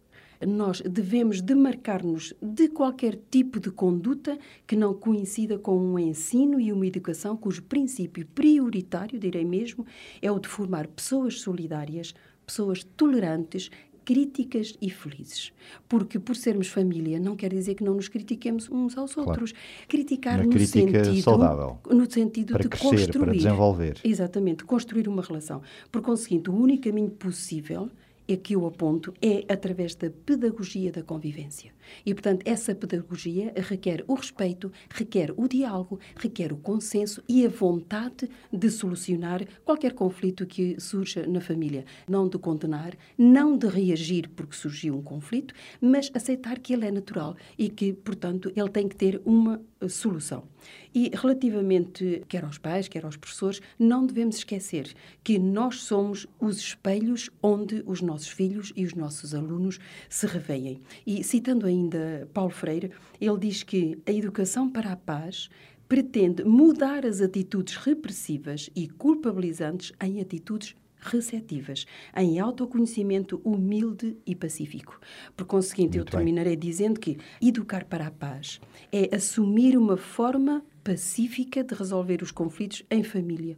nós 0.46 0.82
devemos 0.82 1.42
demarcar-nos 1.42 2.34
de 2.42 2.68
qualquer 2.68 3.20
tipo 3.30 3.60
de 3.60 3.72
conduta 3.72 4.38
que 4.66 4.76
não 4.76 4.94
coincida 4.94 5.58
com 5.58 5.78
um 5.78 6.00
ensino 6.00 6.60
e 6.60 6.72
uma 6.72 6.88
educação 6.88 7.38
cujo 7.38 7.64
princípio 7.64 8.26
prioritário, 8.28 9.20
direi 9.20 9.46
mesmo, 9.46 9.86
é 10.22 10.32
o 10.32 10.40
de 10.40 10.48
formar 10.48 10.88
pessoas 10.88 11.40
solidárias, 11.42 12.14
pessoas 12.46 12.84
tolerantes, 12.84 13.70
críticas 14.04 14.76
e 14.82 14.90
felizes. 14.90 15.54
Porque 15.88 16.20
por 16.20 16.36
sermos 16.36 16.68
família 16.68 17.20
não 17.20 17.36
quer 17.36 17.54
dizer 17.54 17.76
que 17.76 17.84
não 17.84 17.94
nos 17.94 18.08
critiquemos 18.08 18.70
uns 18.70 18.98
aos 18.98 19.14
claro. 19.14 19.30
outros. 19.30 19.54
Criticar 19.88 20.42
uma 20.42 20.54
no 20.54 20.60
sentido 20.60 21.22
saudável, 21.22 21.80
no 21.90 22.12
sentido 22.12 22.58
de 22.58 22.68
crescer, 22.68 22.90
construir, 22.90 23.20
para 23.20 23.32
desenvolver. 23.32 24.00
Exatamente, 24.04 24.64
construir 24.64 25.08
uma 25.08 25.22
relação. 25.22 25.62
Por 25.92 26.02
conseguinte, 26.02 26.50
o 26.50 26.54
único 26.54 26.84
caminho 26.84 27.12
possível 27.12 27.90
é 28.32 28.38
que 28.38 28.56
eu 28.56 28.66
aponto 28.66 29.14
é 29.22 29.46
através 29.52 29.94
da 29.96 30.10
pedagogia 30.10 30.92
da 30.92 31.04
convivência. 31.04 31.74
E, 32.06 32.14
portanto, 32.14 32.44
essa 32.46 32.74
pedagogia 32.74 33.54
requer 33.58 34.04
o 34.08 34.14
respeito, 34.14 34.72
requer 34.90 35.34
o 35.36 35.48
diálogo, 35.48 36.00
requer 36.16 36.54
o 36.54 36.58
consenso 36.58 37.22
e 37.28 37.46
a 37.46 37.50
vontade 37.50 38.30
de 38.52 38.70
solucionar 38.70 39.46
qualquer 39.66 39.94
conflito 39.94 40.46
que 40.46 40.80
surja 40.80 41.28
na 41.28 41.42
família. 41.42 41.86
Não 42.08 42.30
de 42.30 42.38
condenar, 42.38 42.96
não 43.18 43.58
de 43.58 43.68
reagir 43.68 44.30
porque 44.30 44.56
surgiu 44.56 44.96
um 44.96 45.02
conflito, 45.02 45.54
mas 45.82 46.10
aceitar 46.14 46.60
que 46.60 46.74
ele 46.74 46.86
é 46.86 46.92
natural 46.92 47.36
e 47.58 47.70
que, 47.70 47.92
portanto, 47.92 48.52
ele 48.56 48.70
tem 48.70 48.88
que 48.88 48.96
ter 48.96 49.22
uma 49.26 49.62
eh, 49.82 49.90
solução. 49.90 50.48
E 50.94 51.12
relativamente 51.13 52.24
quer 52.27 52.44
aos 52.44 52.58
pais, 52.58 52.88
quer 52.88 53.06
aos 53.06 53.18
professores, 53.18 53.62
não 53.80 54.06
devemos 54.06 54.38
esquecer 54.38 54.94
que 55.24 55.39
nós 55.39 55.82
somos 55.82 56.27
os 56.39 56.58
espelhos 56.58 57.30
onde 57.41 57.84
os 57.86 58.01
nossos 58.01 58.27
filhos 58.27 58.74
e 58.75 58.86
os 58.86 58.94
nossos 58.94 59.34
alunos 59.34 59.80
se 60.10 60.27
reveem. 60.27 60.82
E 61.06 61.24
citando 61.24 61.65
ainda 61.65 62.27
Paulo 62.34 62.51
Freire, 62.51 62.91
ele 63.20 63.38
diz 63.38 63.63
que 63.63 63.98
a 64.06 64.12
educação 64.12 64.70
para 64.70 64.91
a 64.91 64.96
paz 64.96 65.50
pretende 65.88 66.46
mudar 66.46 67.06
as 67.06 67.20
atitudes 67.20 67.75
repressivas 67.75 68.70
e 68.74 68.88
culpabilizantes 68.88 69.91
em 70.01 70.22
atitudes 70.22 70.74
receptivas, 71.01 71.86
em 72.15 72.39
autoconhecimento 72.39 73.41
humilde 73.43 74.17
e 74.25 74.36
pacífico. 74.36 75.00
Por 75.36 75.46
conseguinte, 75.46 75.98
Muito 75.98 76.10
eu 76.10 76.17
terminarei 76.17 76.55
bem. 76.55 76.70
dizendo 76.70 77.00
que 77.00 77.17
educar 77.41 77.86
para 77.86 78.08
a 78.08 78.12
paz 78.12 78.62
é 78.91 79.15
assumir 79.15 79.77
uma 79.77 79.98
forma 79.98 80.63
pacífica 80.84 81.63
de 81.63 81.75
resolver 81.75 82.22
os 82.22 82.31
conflitos 82.31 82.84
em 82.89 83.03
família. 83.03 83.58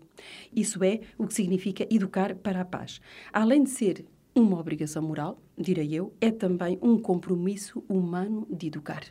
Isso 0.56 0.84
é 0.84 1.02
o 1.18 1.28
que 1.28 1.34
significa 1.34 1.88
educar 1.90 2.36
para 2.36 2.62
a 2.62 2.66
paz. 2.66 3.00
Além 3.32 3.64
de 3.64 3.70
ser 3.70 4.06
uma 4.36 4.60
obrigação 4.60 5.04
moral, 5.04 5.40
direi 5.58 5.94
eu, 5.94 6.14
é 6.20 6.32
também 6.32 6.80
um 6.82 6.98
compromisso 6.98 7.84
humano 7.88 8.48
de 8.50 8.68
educar. 8.68 9.04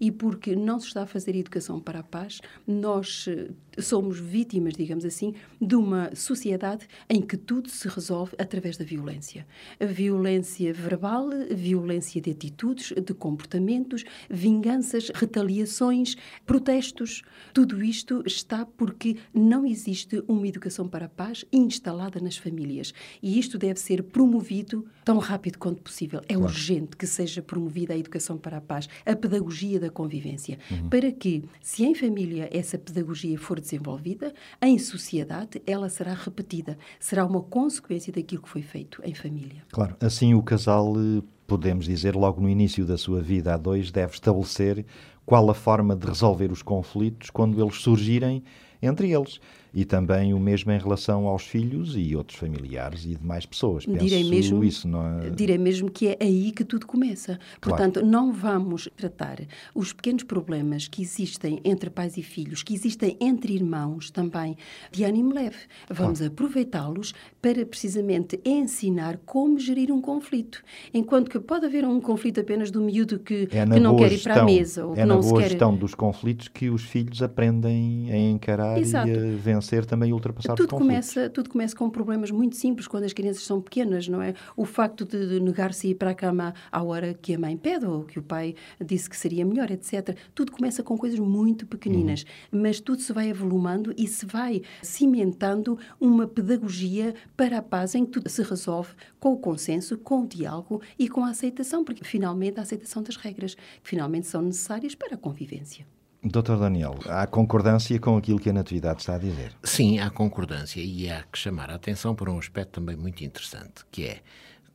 E 0.00 0.10
porque 0.10 0.54
não 0.54 0.78
se 0.78 0.86
está 0.86 1.02
a 1.02 1.06
fazer 1.06 1.34
educação 1.34 1.80
para 1.80 2.00
a 2.00 2.02
paz, 2.02 2.40
nós 2.66 3.26
eh, 3.28 3.50
somos 3.80 4.18
vítimas, 4.18 4.74
digamos 4.74 5.04
assim, 5.04 5.34
de 5.60 5.74
uma 5.74 6.14
sociedade 6.14 6.86
em 7.08 7.20
que 7.20 7.36
tudo 7.36 7.68
se 7.68 7.88
resolve 7.88 8.34
através 8.38 8.76
da 8.76 8.84
violência. 8.84 9.46
A 9.80 9.86
violência 9.86 10.72
verbal, 10.72 11.28
violência 11.50 12.20
de 12.20 12.30
atitudes, 12.30 12.92
de 12.92 13.14
comportamentos, 13.14 14.04
vinganças, 14.30 15.10
retaliações, 15.14 16.16
protestos. 16.46 17.22
Tudo 17.52 17.82
isto 17.82 18.22
está 18.24 18.64
porque 18.64 19.16
não 19.34 19.66
existe 19.66 20.22
uma 20.28 20.46
educação 20.46 20.88
para 20.88 21.06
a 21.06 21.08
paz 21.08 21.44
instalada 21.52 22.20
nas 22.20 22.36
famílias. 22.36 22.94
E 23.22 23.38
isto 23.38 23.58
deve 23.58 23.80
ser 23.80 24.02
promovido 24.04 24.86
tão 25.04 25.18
rápido 25.18 25.58
quanto 25.58 25.87
possível. 25.88 26.20
É 26.28 26.34
claro. 26.34 26.44
urgente 26.44 26.96
que 26.96 27.06
seja 27.06 27.40
promovida 27.40 27.94
a 27.94 27.96
educação 27.96 28.36
para 28.36 28.58
a 28.58 28.60
paz, 28.60 28.88
a 29.06 29.16
pedagogia 29.16 29.80
da 29.80 29.90
convivência, 29.90 30.58
uhum. 30.70 30.88
para 30.90 31.10
que, 31.10 31.44
se 31.62 31.84
em 31.84 31.94
família 31.94 32.48
essa 32.52 32.78
pedagogia 32.78 33.38
for 33.38 33.58
desenvolvida, 33.58 34.34
em 34.60 34.78
sociedade 34.78 35.62
ela 35.66 35.88
será 35.88 36.12
repetida, 36.12 36.76
será 37.00 37.24
uma 37.24 37.40
consequência 37.40 38.12
daquilo 38.12 38.42
que 38.42 38.48
foi 38.48 38.62
feito 38.62 39.00
em 39.02 39.14
família. 39.14 39.64
Claro, 39.72 39.96
assim 40.00 40.34
o 40.34 40.42
casal, 40.42 40.94
eh, 40.96 41.22
podemos 41.46 41.86
dizer, 41.86 42.14
logo 42.14 42.40
no 42.40 42.50
início 42.50 42.84
da 42.84 42.98
sua 42.98 43.22
vida 43.22 43.54
a 43.54 43.56
dois, 43.56 43.90
deve 43.90 44.12
estabelecer 44.12 44.84
qual 45.24 45.50
a 45.50 45.54
forma 45.54 45.96
de 45.96 46.06
resolver 46.06 46.52
os 46.52 46.62
conflitos 46.62 47.30
quando 47.30 47.60
eles 47.62 47.76
surgirem 47.76 48.42
entre 48.80 49.10
eles 49.10 49.40
e 49.72 49.84
também 49.84 50.32
o 50.32 50.38
mesmo 50.38 50.72
em 50.72 50.78
relação 50.78 51.26
aos 51.26 51.44
filhos 51.44 51.94
e 51.96 52.16
outros 52.16 52.38
familiares 52.38 53.04
e 53.04 53.14
demais 53.14 53.44
pessoas. 53.44 53.84
Direi 53.84 54.24
Penso 54.24 54.30
mesmo, 54.30 54.64
isso, 54.64 54.88
não 54.88 55.20
é? 55.20 55.30
Direi 55.30 55.58
mesmo 55.58 55.90
que 55.90 56.08
é 56.08 56.16
aí 56.20 56.52
que 56.52 56.64
tudo 56.64 56.86
começa. 56.86 57.38
Portanto, 57.60 57.94
claro. 57.94 58.08
não 58.08 58.32
vamos 58.32 58.88
tratar 58.96 59.40
os 59.74 59.92
pequenos 59.92 60.22
problemas 60.22 60.88
que 60.88 61.02
existem 61.02 61.60
entre 61.64 61.90
pais 61.90 62.16
e 62.16 62.22
filhos, 62.22 62.62
que 62.62 62.74
existem 62.74 63.16
entre 63.20 63.54
irmãos 63.54 64.10
também, 64.10 64.56
de 64.90 65.04
ânimo 65.04 65.32
leve. 65.34 65.58
Vamos 65.88 66.18
claro. 66.18 66.32
aproveitá-los 66.32 67.14
para 67.40 67.64
precisamente 67.66 68.40
ensinar 68.44 69.18
como 69.24 69.58
gerir 69.58 69.92
um 69.92 70.00
conflito. 70.00 70.62
Enquanto 70.92 71.30
que 71.30 71.38
pode 71.38 71.66
haver 71.66 71.84
um 71.84 72.00
conflito 72.00 72.40
apenas 72.40 72.70
do 72.70 72.80
miúdo 72.80 73.18
que, 73.18 73.48
é 73.50 73.66
que 73.66 73.80
não 73.80 73.96
quer 73.96 74.12
ir 74.12 74.22
para 74.22 74.42
a 74.42 74.44
mesa. 74.44 74.86
Ou 74.86 74.92
é 74.92 74.96
que 74.96 75.00
na 75.00 75.14
não 75.14 75.20
boa 75.20 75.42
quer... 75.42 75.50
gestão 75.50 75.76
dos 75.76 75.94
conflitos 75.94 76.48
que 76.48 76.70
os 76.70 76.82
filhos 76.82 77.22
aprendem 77.22 78.10
a 78.10 78.16
encarar 78.16 78.78
Exato. 78.78 79.08
e 79.08 79.16
a 79.16 79.36
vencer 79.36 79.57
também 79.86 80.10
e 80.10 80.12
ultrapassar 80.12 80.54
tudo 80.54 80.74
os. 80.74 80.78
Começa, 80.78 81.30
tudo 81.30 81.50
começa 81.50 81.76
com 81.76 81.88
problemas 81.90 82.30
muito 82.30 82.56
simples 82.56 82.86
quando 82.86 83.04
as 83.04 83.12
crianças 83.12 83.42
são 83.42 83.60
pequenas, 83.60 84.08
não 84.08 84.22
é? 84.22 84.34
O 84.56 84.64
facto 84.64 85.04
de, 85.04 85.28
de 85.28 85.40
negar-se 85.40 85.88
ir 85.88 85.94
para 85.94 86.10
a 86.10 86.14
cama 86.14 86.54
à 86.70 86.82
hora 86.82 87.14
que 87.14 87.34
a 87.34 87.38
mãe 87.38 87.56
pede 87.56 87.86
ou 87.86 88.04
que 88.04 88.18
o 88.18 88.22
pai 88.22 88.54
disse 88.84 89.08
que 89.08 89.16
seria 89.16 89.44
melhor, 89.44 89.70
etc. 89.70 90.16
Tudo 90.34 90.52
começa 90.52 90.82
com 90.82 90.96
coisas 90.96 91.18
muito 91.18 91.66
pequeninas, 91.66 92.24
uhum. 92.52 92.60
mas 92.62 92.80
tudo 92.80 93.02
se 93.02 93.12
vai 93.12 93.30
avolumando 93.30 93.94
e 93.96 94.06
se 94.06 94.26
vai 94.26 94.62
cimentando 94.82 95.78
uma 96.00 96.26
pedagogia 96.26 97.14
para 97.36 97.58
a 97.58 97.62
paz 97.62 97.94
em 97.94 98.04
que 98.04 98.12
tudo 98.12 98.28
se 98.28 98.42
resolve 98.42 98.90
com 99.18 99.32
o 99.32 99.38
consenso, 99.38 99.98
com 99.98 100.22
o 100.22 100.26
diálogo 100.26 100.80
e 100.98 101.08
com 101.08 101.24
a 101.24 101.30
aceitação, 101.30 101.84
porque 101.84 102.04
finalmente 102.04 102.58
a 102.58 102.62
aceitação 102.62 103.02
das 103.02 103.16
regras, 103.16 103.54
que 103.54 103.88
finalmente 103.88 104.26
são 104.26 104.42
necessárias 104.42 104.94
para 104.94 105.14
a 105.14 105.18
convivência. 105.18 105.86
Doutor 106.22 106.58
Daniel, 106.58 106.96
há 107.06 107.26
concordância 107.28 107.98
com 108.00 108.16
aquilo 108.16 108.40
que 108.40 108.50
a 108.50 108.52
Natividade 108.52 109.00
está 109.00 109.14
a 109.14 109.18
dizer? 109.18 109.52
Sim, 109.62 110.00
há 110.00 110.10
concordância 110.10 110.80
e 110.80 111.08
há 111.08 111.22
que 111.22 111.38
chamar 111.38 111.70
a 111.70 111.76
atenção 111.76 112.14
para 112.14 112.30
um 112.30 112.38
aspecto 112.38 112.80
também 112.80 112.96
muito 112.96 113.22
interessante, 113.22 113.84
que 113.90 114.04
é 114.04 114.20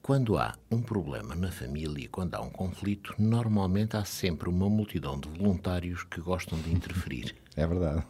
quando 0.04 0.38
há 0.38 0.54
um 0.70 0.82
problema 0.82 1.34
na 1.34 1.50
família, 1.50 2.10
quando 2.12 2.36
há 2.36 2.42
um 2.42 2.50
conflito, 2.50 3.16
normalmente 3.18 3.96
há 3.96 4.04
sempre 4.04 4.50
uma 4.50 4.70
multidão 4.70 5.18
de 5.18 5.30
voluntários 5.30 6.04
que 6.04 6.20
gostam 6.20 6.60
de 6.60 6.72
interferir. 6.72 7.34
É 7.56 7.68
verdade. 7.68 8.04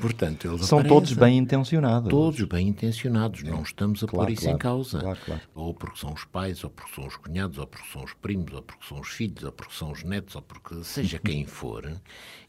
Portanto, 0.00 0.48
eles 0.48 0.64
São 0.64 0.78
aparecem, 0.78 0.98
todos 0.98 1.12
bem 1.12 1.36
intencionados. 1.36 2.08
Todos 2.08 2.42
bem 2.44 2.68
intencionados, 2.68 3.42
não 3.42 3.60
estamos 3.60 4.02
a 4.02 4.06
claro, 4.06 4.28
pôr 4.28 4.32
isso 4.32 4.44
claro, 4.44 4.56
em 4.56 4.58
causa. 4.58 4.98
Claro, 4.98 5.18
claro. 5.26 5.42
Ou 5.54 5.74
porque 5.74 5.98
são 5.98 6.14
os 6.14 6.24
pais, 6.24 6.64
ou 6.64 6.70
porque 6.70 6.94
são 6.94 7.06
os 7.06 7.16
cunhados, 7.18 7.58
ou 7.58 7.66
porque 7.66 7.86
são 7.92 8.02
os 8.02 8.14
primos, 8.14 8.54
ou 8.54 8.62
porque 8.62 8.86
são 8.86 8.98
os 8.98 9.08
filhos, 9.08 9.44
ou 9.44 9.52
porque 9.52 9.74
são 9.74 9.92
os 9.92 10.02
netos, 10.04 10.36
ou 10.36 10.40
porque 10.40 10.82
seja 10.84 11.18
quem 11.22 11.44
for, 11.44 11.84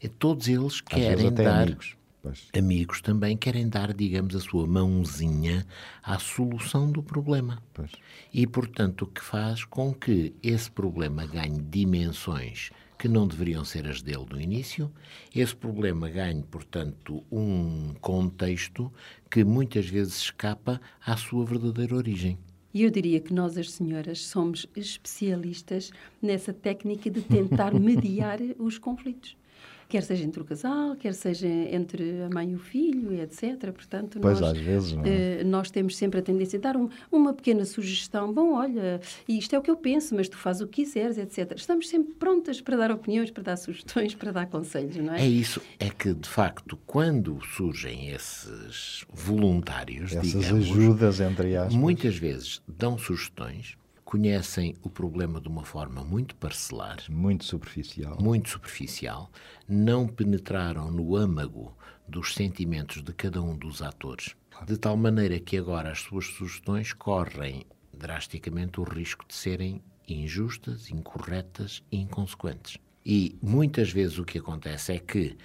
é, 0.02 0.08
todos 0.08 0.48
eles 0.48 0.80
querem 0.80 1.30
dar. 1.30 1.64
Amigos. 1.64 1.94
Pois. 2.22 2.48
Amigos 2.56 3.00
também 3.00 3.36
querem 3.36 3.68
dar, 3.68 3.92
digamos, 3.92 4.36
a 4.36 4.40
sua 4.40 4.64
mãozinha 4.64 5.66
à 6.04 6.20
solução 6.20 6.90
do 6.90 7.02
problema. 7.02 7.60
Pois. 7.74 7.90
E, 8.32 8.46
portanto, 8.46 9.02
o 9.02 9.06
que 9.08 9.20
faz 9.20 9.64
com 9.64 9.92
que 9.92 10.32
esse 10.40 10.70
problema 10.70 11.26
ganhe 11.26 11.60
dimensões 11.60 12.70
que 12.96 13.08
não 13.08 13.26
deveriam 13.26 13.64
ser 13.64 13.88
as 13.88 14.00
dele 14.00 14.24
no 14.30 14.40
início, 14.40 14.88
esse 15.34 15.56
problema 15.56 16.08
ganhe, 16.08 16.44
portanto, 16.44 17.24
um 17.32 17.92
contexto 18.00 18.92
que 19.28 19.42
muitas 19.42 19.88
vezes 19.88 20.18
escapa 20.18 20.80
à 21.04 21.16
sua 21.16 21.44
verdadeira 21.44 21.96
origem. 21.96 22.38
E 22.72 22.84
eu 22.84 22.90
diria 22.90 23.18
que 23.18 23.34
nós, 23.34 23.58
as 23.58 23.72
senhoras, 23.72 24.24
somos 24.24 24.68
especialistas 24.76 25.90
nessa 26.22 26.52
técnica 26.52 27.10
de 27.10 27.22
tentar 27.22 27.74
mediar 27.78 28.38
os 28.60 28.78
conflitos 28.78 29.36
quer 29.92 30.02
seja 30.02 30.24
entre 30.24 30.40
o 30.40 30.44
casal, 30.46 30.96
quer 30.96 31.12
seja 31.12 31.46
entre 31.46 32.22
a 32.22 32.30
mãe 32.30 32.52
e 32.52 32.54
o 32.54 32.58
filho, 32.58 33.12
etc. 33.20 33.70
Portanto, 33.72 34.18
pois 34.22 34.40
nós, 34.40 34.52
às 34.52 34.58
vezes, 34.58 34.92
não 34.94 35.04
é? 35.04 35.42
uh, 35.42 35.46
nós 35.46 35.70
temos 35.70 35.98
sempre 35.98 36.20
a 36.20 36.22
tendência 36.22 36.58
a 36.58 36.62
dar 36.62 36.78
um, 36.78 36.88
uma 37.10 37.34
pequena 37.34 37.66
sugestão. 37.66 38.32
Bom, 38.32 38.54
olha, 38.54 39.02
isto 39.28 39.54
é 39.54 39.58
o 39.58 39.60
que 39.60 39.70
eu 39.70 39.76
penso, 39.76 40.14
mas 40.14 40.30
tu 40.30 40.38
fazes 40.38 40.62
o 40.62 40.66
que 40.66 40.82
quiseres, 40.82 41.18
etc. 41.18 41.52
Estamos 41.54 41.90
sempre 41.90 42.14
prontas 42.14 42.58
para 42.58 42.74
dar 42.74 42.90
opiniões, 42.90 43.30
para 43.30 43.42
dar 43.42 43.56
sugestões, 43.58 44.14
para 44.14 44.32
dar 44.32 44.46
conselhos, 44.46 44.96
não 44.96 45.12
é? 45.12 45.20
É 45.20 45.28
isso. 45.28 45.60
É 45.78 45.90
que, 45.90 46.14
de 46.14 46.28
facto, 46.28 46.78
quando 46.86 47.38
surgem 47.54 48.08
esses 48.08 49.04
voluntários, 49.12 50.12
Essas 50.12 50.24
digamos, 50.24 50.70
ajudas, 50.70 51.20
entre 51.20 51.54
aspas. 51.54 51.74
muitas 51.74 52.16
vezes 52.16 52.62
dão 52.66 52.96
sugestões, 52.96 53.76
conhecem 54.12 54.76
o 54.82 54.90
problema 54.90 55.40
de 55.40 55.48
uma 55.48 55.64
forma 55.64 56.04
muito 56.04 56.36
parcelar, 56.36 56.98
muito 57.08 57.46
superficial, 57.46 58.18
muito 58.20 58.50
superficial, 58.50 59.30
não 59.66 60.06
penetraram 60.06 60.90
no 60.90 61.16
âmago 61.16 61.74
dos 62.06 62.34
sentimentos 62.34 63.02
de 63.02 63.10
cada 63.14 63.40
um 63.40 63.56
dos 63.56 63.80
atores, 63.80 64.36
de 64.66 64.76
tal 64.76 64.98
maneira 64.98 65.40
que 65.40 65.56
agora 65.56 65.90
as 65.90 66.00
suas 66.00 66.26
sugestões 66.26 66.92
correm 66.92 67.64
drasticamente 67.90 68.78
o 68.80 68.84
risco 68.84 69.24
de 69.26 69.32
serem 69.32 69.82
injustas, 70.06 70.90
incorretas 70.90 71.82
e 71.90 71.96
inconsequentes. 71.96 72.76
E 73.06 73.38
muitas 73.40 73.90
vezes 73.90 74.18
o 74.18 74.26
que 74.26 74.36
acontece 74.36 74.92
é 74.92 74.98
que 74.98 75.38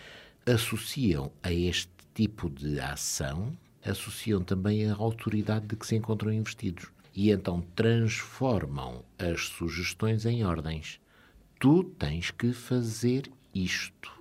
associam 0.45 1.31
a 1.41 1.53
este 1.53 1.93
tipo 2.13 2.49
de 2.49 2.81
ação, 2.81 3.57
associam 3.85 4.43
também 4.43 4.91
a 4.91 4.95
autoridade 4.95 5.67
de 5.67 5.77
que 5.77 5.87
se 5.87 5.95
encontram 5.95 6.33
investidos 6.33 6.91
e 7.17 7.31
então 7.31 7.63
transformam 7.75 9.03
as 9.17 9.47
sugestões 9.47 10.23
em 10.23 10.45
ordens. 10.45 10.99
Tu 11.59 11.83
tens 11.83 12.29
que 12.29 12.53
fazer 12.53 13.23
isto. 13.55 14.11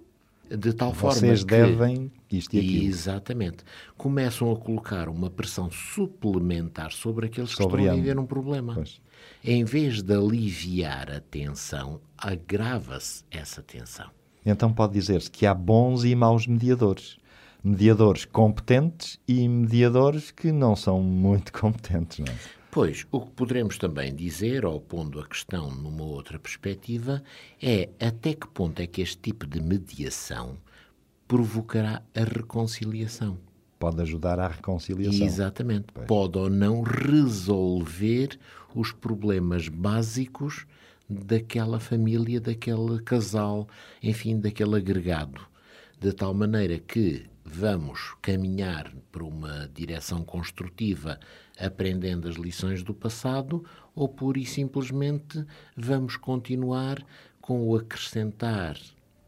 De 0.49 0.73
tal 0.73 0.95
forma 0.95 1.15
Vocês 1.15 1.45
devem 1.45 2.11
isto 2.33 2.57
e 2.57 2.59
aquilo. 2.59 2.87
Exatamente. 2.87 3.59
Começam 3.99 4.51
a 4.51 4.57
colocar 4.57 5.11
uma 5.11 5.29
pressão 5.29 5.71
suplementar 5.71 6.91
sobre 6.91 7.27
aqueles 7.27 7.55
que 7.55 7.63
Sobre 7.63 7.83
estão 7.83 7.93
a 7.93 7.97
viver 7.97 8.19
um 8.19 8.25
problema. 8.25 8.73
Pois. 8.73 8.99
Em 9.45 9.63
vez 9.63 10.01
de 10.01 10.15
aliviar 10.15 11.11
a 11.11 11.21
tensão, 11.21 12.01
agrava-se 12.17 13.25
essa 13.31 13.63
tensão. 13.63 14.09
Então 14.45 14.73
pode 14.73 14.95
dizer-se 14.95 15.31
que 15.31 15.45
há 15.45 15.53
bons 15.53 16.03
e 16.03 16.15
maus 16.15 16.47
mediadores. 16.47 17.19
Mediadores 17.63 18.25
competentes 18.25 19.21
e 19.29 19.47
mediadores 19.47 20.31
que 20.31 20.51
não 20.51 20.75
são 20.75 21.03
muito 21.03 21.53
competentes, 21.61 22.21
não 22.21 22.33
é? 22.33 22.56
Pois, 22.77 23.07
o 23.11 23.23
que 23.23 23.31
poderemos 23.31 23.79
também 23.79 24.15
dizer, 24.15 24.67
ou 24.67 24.79
pondo 24.79 25.19
a 25.19 25.27
questão 25.27 25.71
numa 25.71 26.05
outra 26.05 26.39
perspectiva, 26.39 27.23
é 27.59 27.89
até 27.99 28.35
que 28.35 28.47
ponto 28.47 28.83
é 28.83 28.87
que 28.87 29.01
este 29.01 29.17
tipo 29.17 29.47
de 29.47 29.63
mediação 29.63 30.59
provocará 31.27 32.03
a 32.15 32.21
reconciliação. 32.23 33.39
Pode 33.79 34.03
ajudar 34.03 34.39
à 34.39 34.49
reconciliação. 34.49 35.27
Exatamente. 35.27 35.87
Pode 36.07 36.37
ou 36.37 36.51
não 36.51 36.83
resolver 36.83 38.39
os 38.75 38.93
problemas 38.93 39.69
básicos 39.69 40.67
daquela 41.09 41.81
família, 41.81 42.43
daquele 42.43 43.01
casal, 43.01 43.67
enfim, 44.03 44.39
daquele 44.39 44.77
agregado. 44.77 45.41
De 45.99 46.13
tal 46.13 46.35
maneira 46.35 46.79
que 46.79 47.25
vamos 47.43 48.15
caminhar 48.21 48.93
para 49.11 49.25
uma 49.25 49.71
direção 49.73 50.23
construtiva, 50.25 51.19
aprendendo 51.59 52.29
as 52.29 52.37
lições 52.37 52.83
do 52.83 52.95
passado, 52.95 53.65
ou 53.95 54.09
pura 54.09 54.39
e 54.39 54.45
simplesmente 54.45 55.45
vamos 55.77 56.17
continuar 56.17 57.05
com 57.41 57.67
o 57.67 57.77
acrescentar 57.77 58.77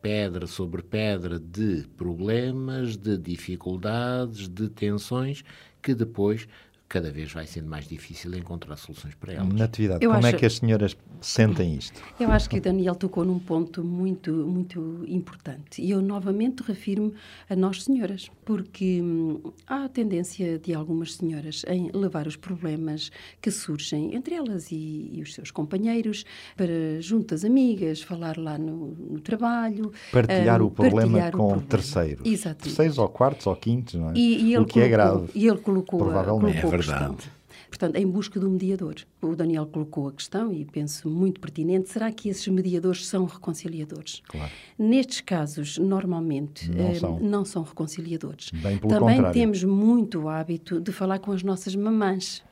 pedra 0.00 0.47
sobre 0.47 0.82
pedra 0.82 1.38
de 1.38 1.87
problemas, 1.97 2.97
de 2.97 3.18
dificuldades, 3.18 4.49
de 4.49 4.68
tensões, 4.68 5.42
que 5.82 5.94
depois 5.94 6.47
cada 6.88 7.11
vez 7.11 7.30
vai 7.33 7.47
sendo 7.47 7.68
mais 7.68 7.87
difícil 7.87 8.35
encontrar 8.35 8.76
soluções 8.76 9.14
para 9.14 9.35
elas. 9.35 9.52
Natividade, 9.52 10.02
Eu 10.04 10.11
como 10.11 10.25
é 10.25 10.30
acho- 10.30 10.38
que 10.38 10.47
as 10.47 10.54
senhoras 10.57 10.97
sentem 11.21 11.75
isto? 11.75 12.00
Eu 12.18 12.30
acho 12.30 12.49
que 12.49 12.59
o 12.59 12.61
Daniel 12.62 12.95
tocou 12.95 13.25
num 13.25 13.38
ponto 13.38 13.85
muito, 13.85 14.33
muito 14.33 15.04
importante. 15.07 15.83
E 15.83 15.90
eu 15.90 16.00
novamente 16.00 16.62
refiro-me 16.62 17.12
a 17.50 17.54
nós 17.54 17.83
senhoras, 17.85 18.30
porque 18.45 19.00
hum, 19.02 19.40
há 19.66 19.85
a 19.85 19.88
tendência 19.88 20.59
de 20.59 20.73
algumas 20.75 21.14
senhoras 21.14 21.64
em 21.68 21.90
levar 21.92 22.26
os 22.26 22.37
problemas 22.37 23.11
que 23.40 23.50
surgem 23.50 24.14
entre 24.14 24.35
elas 24.35 24.73
e, 24.73 25.11
e 25.12 25.21
os 25.23 25.35
seus 25.35 25.50
companheiros 25.50 26.25
para 26.57 27.00
juntas 27.00 27.45
amigas, 27.45 28.00
falar 28.00 28.38
lá 28.38 28.57
no, 28.57 28.95
no 29.11 29.21
trabalho. 29.21 29.92
Partilhar 30.12 30.62
hum, 30.62 30.66
o 30.66 30.71
problema 30.71 31.00
partilhar 31.18 31.28
o 31.35 31.38
com 31.38 31.47
problema. 31.49 31.68
terceiros. 31.68 32.26
Exatamente. 32.26 32.62
Terceiros 32.64 32.99
ou 32.99 33.09
quartos 33.09 33.47
ou 33.47 33.57
quintos, 33.57 33.95
não 33.95 34.11
é? 34.11 34.14
E, 34.16 34.42
e 34.45 34.54
ele 34.54 34.62
o 34.62 34.66
que 34.66 34.80
é 34.80 34.88
colocou- 34.88 35.18
grave. 35.26 35.33
E 35.35 35.47
ele 35.47 35.59
colocou, 35.59 36.00
a, 36.00 36.04
Provavelmente. 36.04 36.61
colocou 36.61 36.73
É 36.73 36.75
a 36.75 36.77
questão. 36.77 36.77
Verdade. 36.87 37.30
Portanto, 37.68 37.97
em 37.97 38.06
busca 38.06 38.40
do 38.40 38.49
mediador. 38.49 38.94
O 39.20 39.35
Daniel 39.37 39.66
colocou 39.66 40.08
a 40.08 40.12
questão 40.12 40.50
e 40.52 40.64
penso 40.64 41.08
muito 41.08 41.38
pertinente. 41.40 41.90
Será 41.90 42.11
que 42.11 42.28
esses 42.30 42.47
mediadores 42.49 43.06
são 43.06 43.26
reconciliadores? 43.26 44.23
Claro. 44.26 44.50
Nestes 44.78 45.20
casos, 45.20 45.76
normalmente, 45.76 46.70
Não 46.70 46.88
eh, 46.88 46.94
são. 46.94 47.20
não 47.20 47.44
são 47.44 47.62
reconciliadores. 47.62 48.50
Bem 48.52 48.78
pelo 48.78 48.88
Também 48.92 49.16
contrário. 49.16 49.32
temos 49.38 49.62
muito 49.64 50.20
o 50.23 50.28
hábito 50.28 50.80
de 50.80 50.92
falar 50.92 51.18
com 51.18 51.30
as 51.32 51.42
nossas 51.42 51.75
mamãs. 51.76 52.42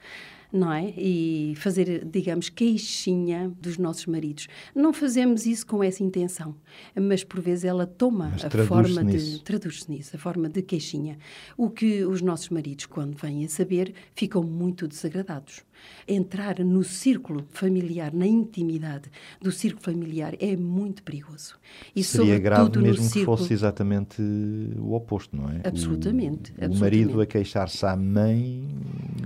Não 0.52 0.72
é? 0.72 0.90
E 0.96 1.54
fazer, 1.56 2.04
digamos, 2.04 2.48
queixinha 2.48 3.52
dos 3.60 3.78
nossos 3.78 4.06
maridos. 4.06 4.46
Não 4.74 4.92
fazemos 4.92 5.44
isso 5.46 5.66
com 5.66 5.82
essa 5.82 6.02
intenção, 6.02 6.54
mas 6.94 7.24
por 7.24 7.40
vezes 7.40 7.64
ela 7.64 7.86
toma 7.86 8.30
Mas 8.32 8.44
a 8.44 8.50
forma 8.64 9.04
de 9.04 9.12
nisso. 9.14 9.42
traduz-se 9.42 9.90
nisso, 9.90 10.16
a 10.16 10.18
forma 10.18 10.48
de 10.48 10.62
queixinha. 10.62 11.18
O 11.56 11.68
que 11.70 12.04
os 12.04 12.22
nossos 12.22 12.48
maridos, 12.48 12.86
quando 12.86 13.16
vêm 13.16 13.44
a 13.44 13.48
saber, 13.48 13.92
ficam 14.14 14.42
muito 14.42 14.86
desagradados. 14.86 15.62
Entrar 16.08 16.58
no 16.60 16.82
círculo 16.82 17.44
familiar, 17.50 18.12
na 18.14 18.26
intimidade 18.26 19.10
do 19.40 19.52
círculo 19.52 19.82
familiar, 19.84 20.34
é 20.40 20.56
muito 20.56 21.02
perigoso. 21.02 21.58
E 21.94 22.02
Seria 22.02 22.38
grave 22.38 22.78
mesmo 22.78 23.02
que 23.04 23.10
círculo... 23.12 23.36
fosse 23.36 23.52
exatamente 23.52 24.22
o 24.78 24.94
oposto, 24.94 25.36
não 25.36 25.50
é? 25.50 25.60
Absolutamente, 25.64 26.52
O, 26.52 26.54
o 26.62 26.64
absolutamente. 26.64 26.80
marido 26.80 27.20
a 27.20 27.26
queixar-se 27.26 27.84
à 27.84 27.94
mãe 27.94 28.66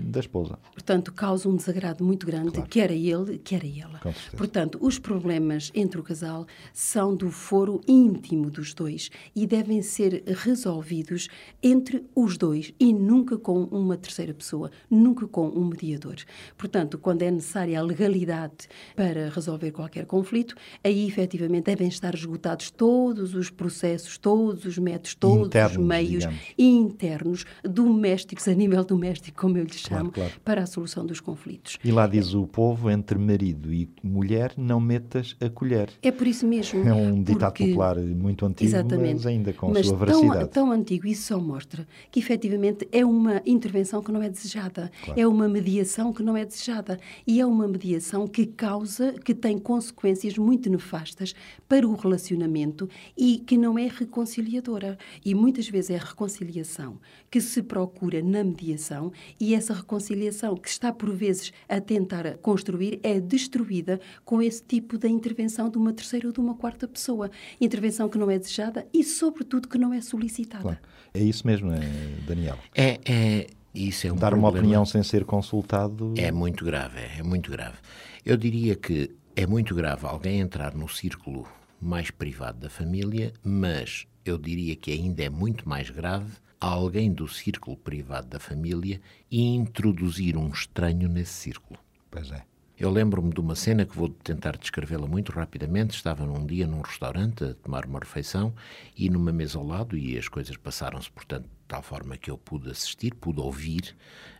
da 0.03 0.19
esposa. 0.21 0.59
Portanto, 0.73 1.10
causa 1.12 1.49
um 1.49 1.57
desagrado 1.57 2.05
muito 2.05 2.26
grande, 2.26 2.52
Claro. 2.52 2.69
quer 2.69 2.90
a 2.90 2.95
ele, 2.95 3.38
quer 3.38 3.62
a 3.64 3.67
ela. 3.85 4.00
Portanto, 4.37 4.79
os 4.81 4.99
problemas 4.99 5.71
entre 5.75 6.00
o 6.00 6.02
casal 6.02 6.47
são 6.73 7.14
do 7.14 7.31
foro 7.31 7.81
íntimo 7.87 8.50
dos 8.50 8.75
dois 8.75 9.11
e 9.34 9.47
devem 9.47 9.82
ser 9.82 10.23
resolvidos 10.26 11.28
entre 11.63 12.04
os 12.15 12.37
dois 12.37 12.73
e 12.78 12.93
nunca 12.93 13.37
com 13.39 13.65
uma 13.65 13.97
terceira 13.97 14.34
pessoa, 14.34 14.71
nunca 14.91 15.26
com 15.26 15.49
um 15.49 15.65
mediador. 15.67 16.17
Portanto, 16.56 16.99
quando 16.99 17.23
é 17.23 17.30
necessária 17.30 17.78
a 17.78 17.82
legalidade 17.82 18.69
para 18.95 19.28
resolver 19.30 19.71
qualquer 19.73 20.06
conflito, 20.06 20.54
aí 20.82 21.06
efetivamente 21.06 21.65
devem 21.65 21.89
estar 21.89 22.15
esgotados 22.15 22.71
todos 22.71 23.34
os 23.34 23.50
processos, 23.50 24.19
todos 24.19 24.65
os 24.65 24.78
métodos, 24.78 25.15
todos 25.15 25.47
Internos, 25.47 25.76
os 25.76 25.84
meios 25.84 26.11
digamos. 26.25 26.41
internos, 26.58 27.45
domésticos, 27.65 28.47
a 28.49 28.54
nível 28.54 28.84
doméstico, 28.84 29.41
como 29.41 29.56
eu 29.58 29.65
lhe 29.65 29.73
chamo, 29.73 30.11
claro. 30.13 30.32
para 30.45 30.63
a 30.63 30.67
solução 30.67 31.00
dos 31.06 31.21
conflitos. 31.21 31.78
E 31.84 31.91
lá 31.93 32.06
diz 32.06 32.34
o 32.34 32.47
povo, 32.47 32.91
entre 32.91 33.19
marido 33.19 33.73
e 33.73 33.89
mulher, 34.02 34.52
não 34.56 34.80
metas 34.80 35.36
a 35.41 35.49
colher. 35.49 35.91
É 36.02 36.10
por 36.10 36.26
isso 36.26 36.47
mesmo. 36.47 36.86
É 36.86 36.93
um 36.93 37.23
ditado 37.23 37.50
porque- 37.52 37.67
popular 37.67 37.97
muito 37.99 38.45
antigo, 38.47 38.71
Exatamente. 38.71 39.15
mas 39.15 39.26
ainda 39.26 39.52
com 39.52 39.67
a 39.69 39.71
Mas 39.75 39.86
sua 39.86 39.97
tão, 39.99 40.06
veracidade. 40.21 40.50
tão 40.50 40.73
antigo, 40.73 41.06
isso 41.06 41.23
só 41.28 41.39
mostra 41.41 41.86
que 42.10 42.21
efetivamente 42.21 42.89
é 42.93 43.04
uma 43.04 43.43
intervenção 43.47 44.02
que 44.02 44.13
não 44.13 44.23
é 44.23 44.28
desejada, 44.28 44.91
é 45.17 45.26
uma 45.26 45.49
mediação 45.49 46.13
que 46.13 46.23
não 46.23 46.36
é 46.36 46.45
desejada 46.45 46.99
e 47.26 47.41
é 47.41 47.47
uma 47.47 47.67
mediação 47.69 48.26
que 48.26 48.47
causa, 48.47 49.13
que 49.13 49.34
tem 49.34 49.58
consequências 49.58 50.36
muito 50.39 50.69
nefastas 50.71 51.34
para 51.69 51.86
o 51.86 51.95
relacionamento 51.95 52.89
e 53.17 53.39
que 53.39 53.56
não 53.56 53.78
é 53.78 53.86
reconciliadora. 53.86 54.99
E 55.25 55.34
muitas 55.34 55.69
vezes 55.69 55.91
é 55.91 55.97
a 55.97 56.04
reconciliação 56.04 56.99
que 57.30 57.41
se 57.41 57.63
procura 57.63 58.23
na 58.23 58.43
mediação 58.45 59.13
e 59.39 59.54
essa 59.54 59.73
reconciliação 59.75 60.56
que 60.56 60.69
está 60.69 60.90
por 60.93 61.11
vezes 61.15 61.53
a 61.69 61.81
tentar 61.81 62.37
construir 62.39 63.00
é 63.03 63.21
destruída 63.21 64.00
com 64.25 64.41
esse 64.43 64.63
tipo 64.63 64.99
de 64.99 65.09
intervenção 65.09 65.69
de 65.69 65.79
uma 65.79 65.93
terceira 65.93 66.26
ou 66.26 66.33
de 66.33 66.41
uma 66.41 66.55
quarta 66.55 66.87
pessoa. 66.87 67.31
Intervenção 67.61 68.09
que 68.09 68.19
não 68.19 68.31
é 68.31 68.39
desejada 68.39 68.87
e, 68.93 69.03
sobretudo, 69.05 69.69
que 69.69 69.79
não 69.79 69.93
é 69.93 70.00
solicitada. 70.00 70.63
Claro. 70.63 70.79
É 71.13 71.21
isso 71.21 71.47
mesmo, 71.47 71.73
é, 71.73 71.81
Daniel. 72.26 72.59
É, 72.75 73.00
é, 73.05 73.47
isso 73.75 74.07
é 74.07 74.13
um 74.13 74.17
Dar 74.17 74.35
uma 74.35 74.49
opinião 74.49 74.85
sem 74.85 75.03
ser 75.03 75.25
consultado. 75.25 76.15
É 76.17 76.31
muito 76.31 76.65
grave, 76.65 76.99
é, 76.99 77.19
é 77.19 77.23
muito 77.23 77.50
grave. 77.50 77.79
Eu 78.25 78.37
diria 78.37 78.76
que 78.76 79.11
é 79.35 79.47
muito 79.47 79.75
grave 79.75 80.07
alguém 80.07 80.41
entrar 80.41 80.75
no 80.75 80.89
círculo 80.89 81.47
mais 81.81 82.11
privado 82.11 82.59
da 82.59 82.69
família, 82.69 83.33
mas 83.43 84.07
eu 84.25 84.37
diria 84.37 84.76
que 84.76 84.93
ainda 84.93 85.23
é 85.23 85.31
muito 85.31 85.69
mais 85.69 85.89
grave 85.89 86.31
alguém 86.60 87.12
do 87.12 87.26
círculo 87.26 87.76
privado 87.76 88.28
da 88.28 88.38
família 88.38 89.00
introduzir 89.30 90.36
um 90.36 90.49
estranho 90.49 91.08
nesse 91.08 91.32
círculo. 91.32 91.80
Pois 92.10 92.30
é. 92.30 92.44
Eu 92.80 92.90
lembro-me 92.90 93.30
de 93.30 93.40
uma 93.40 93.54
cena 93.54 93.84
que 93.84 93.94
vou 93.94 94.08
tentar 94.08 94.56
descrevê-la 94.56 95.06
muito 95.06 95.32
rapidamente. 95.32 95.94
Estava 95.94 96.25
num 96.25 96.46
dia 96.46 96.66
num 96.66 96.80
restaurante 96.80 97.44
a 97.44 97.54
tomar 97.54 97.84
uma 97.84 97.99
refeição 97.99 98.54
e 98.96 99.10
numa 99.10 99.30
mesa 99.30 99.58
ao 99.58 99.66
lado, 99.66 99.99
e 99.99 100.16
as 100.16 100.28
coisas 100.28 100.56
passaram-se, 100.56 101.10
portanto, 101.10 101.44
de 101.44 101.50
tal 101.68 101.82
forma 101.82 102.16
que 102.16 102.30
eu 102.30 102.38
pude 102.38 102.70
assistir, 102.70 103.14
pude 103.14 103.38
ouvir. 103.38 103.94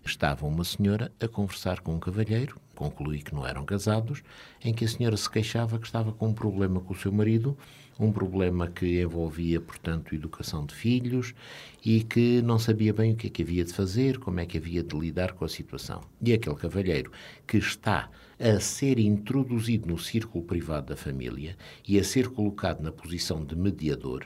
Estava 0.07 0.47
uma 0.47 0.65
senhora 0.65 1.13
a 1.21 1.29
conversar 1.29 1.81
com 1.81 1.95
um 1.95 2.01
cavalheiro, 2.01 2.57
concluí 2.81 3.21
que 3.21 3.35
não 3.35 3.47
eram 3.47 3.63
casados, 3.67 4.23
em 4.65 4.73
que 4.73 4.87
a 4.87 4.89
senhora 4.89 5.15
se 5.15 5.29
queixava 5.29 5.79
que 5.79 5.85
estava 5.85 6.13
com 6.13 6.29
um 6.29 6.33
problema 6.33 6.81
com 6.81 6.95
o 6.95 6.97
seu 6.97 7.13
marido, 7.13 7.55
um 7.99 8.11
problema 8.11 8.69
que 8.69 9.03
envolvia, 9.03 9.61
portanto, 9.61 10.15
educação 10.15 10.65
de 10.65 10.75
filhos 10.75 11.35
e 11.85 12.03
que 12.03 12.41
não 12.41 12.59
sabia 12.59 12.95
bem 12.95 13.13
o 13.13 13.17
que 13.17 13.27
é 13.27 13.31
que 13.31 13.43
havia 13.43 13.63
de 13.63 13.75
fazer, 13.75 14.19
como 14.19 14.41
é 14.41 14.47
que 14.47 14.57
havia 14.57 14.83
de 14.83 14.99
lidar 14.99 15.33
com 15.35 15.45
a 15.45 15.49
situação. 15.49 16.01
E 16.25 16.33
aquele 16.33 16.57
cavalheiro 16.57 17.13
que 17.47 17.59
está 17.59 18.09
a 18.39 18.59
ser 18.59 18.99
introduzido 18.99 19.87
no 19.87 19.99
círculo 19.99 20.43
privado 20.43 20.87
da 20.87 20.97
família 20.97 21.59
e 21.87 21.99
a 21.99 22.05
ser 22.05 22.29
colocado 22.29 22.81
na 22.81 22.91
posição 22.91 23.45
de 23.45 23.55
mediador 23.55 24.25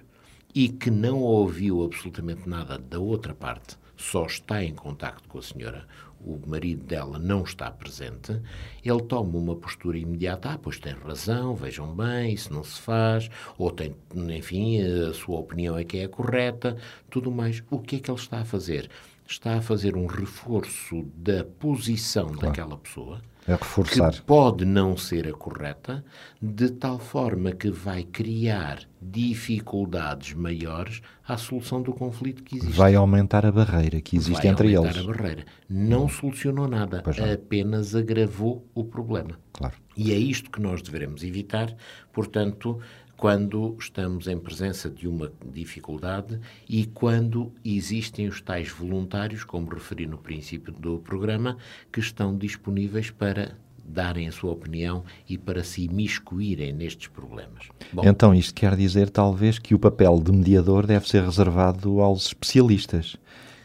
e 0.55 0.69
que 0.69 0.93
não 0.93 1.19
ouviu 1.19 1.83
absolutamente 1.83 2.49
nada 2.49 2.79
da 2.79 3.01
outra 3.01 3.35
parte, 3.35 3.77
só 3.97 4.27
está 4.27 4.63
em 4.63 4.75
contacto 4.75 5.29
com 5.29 5.39
a 5.39 5.43
senhora, 5.43 5.89
o 6.25 6.41
marido 6.47 6.85
dela 6.85 7.19
não 7.19 7.43
está 7.43 7.71
presente, 7.71 8.41
ele 8.85 9.03
toma 9.03 9.39
uma 9.39 9.55
postura 9.55 9.99
imediata, 9.99 10.51
ah, 10.51 10.59
pois 10.59 10.79
tem 10.79 10.95
razão, 10.95 11.55
vejam 11.55 11.95
bem, 11.95 12.33
isso 12.33 12.53
não 12.53 12.65
se 12.65 12.81
faz, 12.81 13.31
ou 13.59 13.71
tem, 13.71 13.95
enfim, 14.15 14.81
a 14.83 15.13
sua 15.13 15.39
opinião 15.39 15.77
é 15.77 15.85
que 15.85 15.99
é 15.99 16.05
a 16.05 16.09
correta, 16.09 16.77
tudo 17.11 17.31
mais. 17.31 17.63
O 17.71 17.79
que 17.79 17.97
é 17.97 17.99
que 17.99 18.11
ele 18.11 18.19
está 18.19 18.41
a 18.41 18.45
fazer? 18.45 18.91
Está 19.27 19.57
a 19.57 19.63
fazer 19.63 19.97
um 19.97 20.07
reforço 20.07 21.05
da 21.17 21.45
posição 21.45 22.33
daquela 22.33 22.77
pessoa, 22.77 23.21
A 23.47 23.53
reforçar. 23.53 24.13
que 24.13 24.23
pode 24.23 24.65
não 24.65 24.97
ser 24.97 25.29
a 25.29 25.33
correta, 25.33 26.05
de 26.41 26.71
tal 26.71 26.99
forma 26.99 27.53
que 27.53 27.71
vai 27.71 28.03
criar 28.03 28.81
dificuldades 29.01 30.33
maiores 30.35 31.03
à 31.27 31.37
solução 31.37 31.83
do 31.83 31.93
conflito 31.93 32.43
que 32.43 32.57
existe. 32.57 32.77
Vai 32.77 32.95
aumentar 32.95 33.45
a 33.45 33.53
barreira 33.53 34.01
que 34.01 34.17
existe 34.17 34.43
Vai 34.43 34.51
entre 34.51 34.75
aumentar 34.75 34.99
eles. 34.99 35.09
a 35.09 35.13
barreira. 35.13 35.45
Não 35.69 36.09
solucionou 36.09 36.67
nada, 36.67 37.03
apenas 37.33 37.95
agravou 37.95 38.67
o 38.75 38.83
problema. 38.85 39.39
Claro. 39.53 39.75
E 39.97 40.13
é 40.13 40.17
isto 40.17 40.51
que 40.51 40.61
nós 40.61 40.83
devemos 40.83 41.23
evitar, 41.23 41.75
portanto, 42.13 42.81
quando 43.17 43.77
estamos 43.79 44.27
em 44.27 44.39
presença 44.39 44.91
de 44.91 45.09
uma 45.09 45.33
dificuldade 45.53 46.39
e 46.69 46.87
quando 46.87 47.53
existem 47.65 48.29
os 48.29 48.41
tais 48.41 48.69
voluntários, 48.71 49.45
como 49.45 49.69
referi 49.69 50.07
no 50.07 50.19
princípio 50.19 50.73
do 50.73 50.99
programa, 50.99 51.57
que 51.93 52.01
estão 52.01 52.37
disponíveis 52.37 53.11
para 53.11 53.57
darem 53.87 54.27
a 54.27 54.33
sua 54.33 54.53
opinião 54.53 55.05
e 55.29 55.37
para 55.37 55.63
se 55.63 55.85
imiscuírem 55.85 56.73
nestes 56.73 57.09
problemas. 57.09 57.69
Bom, 57.93 58.03
Então, 58.05 58.35
isto 58.35 58.55
quer 58.55 58.75
dizer, 58.77 59.11
talvez, 59.11 59.59
que 59.59 59.75
o 59.75 59.79
papel 59.79 60.21
de 60.21 60.33
mediador 60.33 60.87
deve 60.87 61.09
ser 61.09 61.23
reservado 61.23 62.01
aos 62.01 62.27
especialistas. 62.27 63.17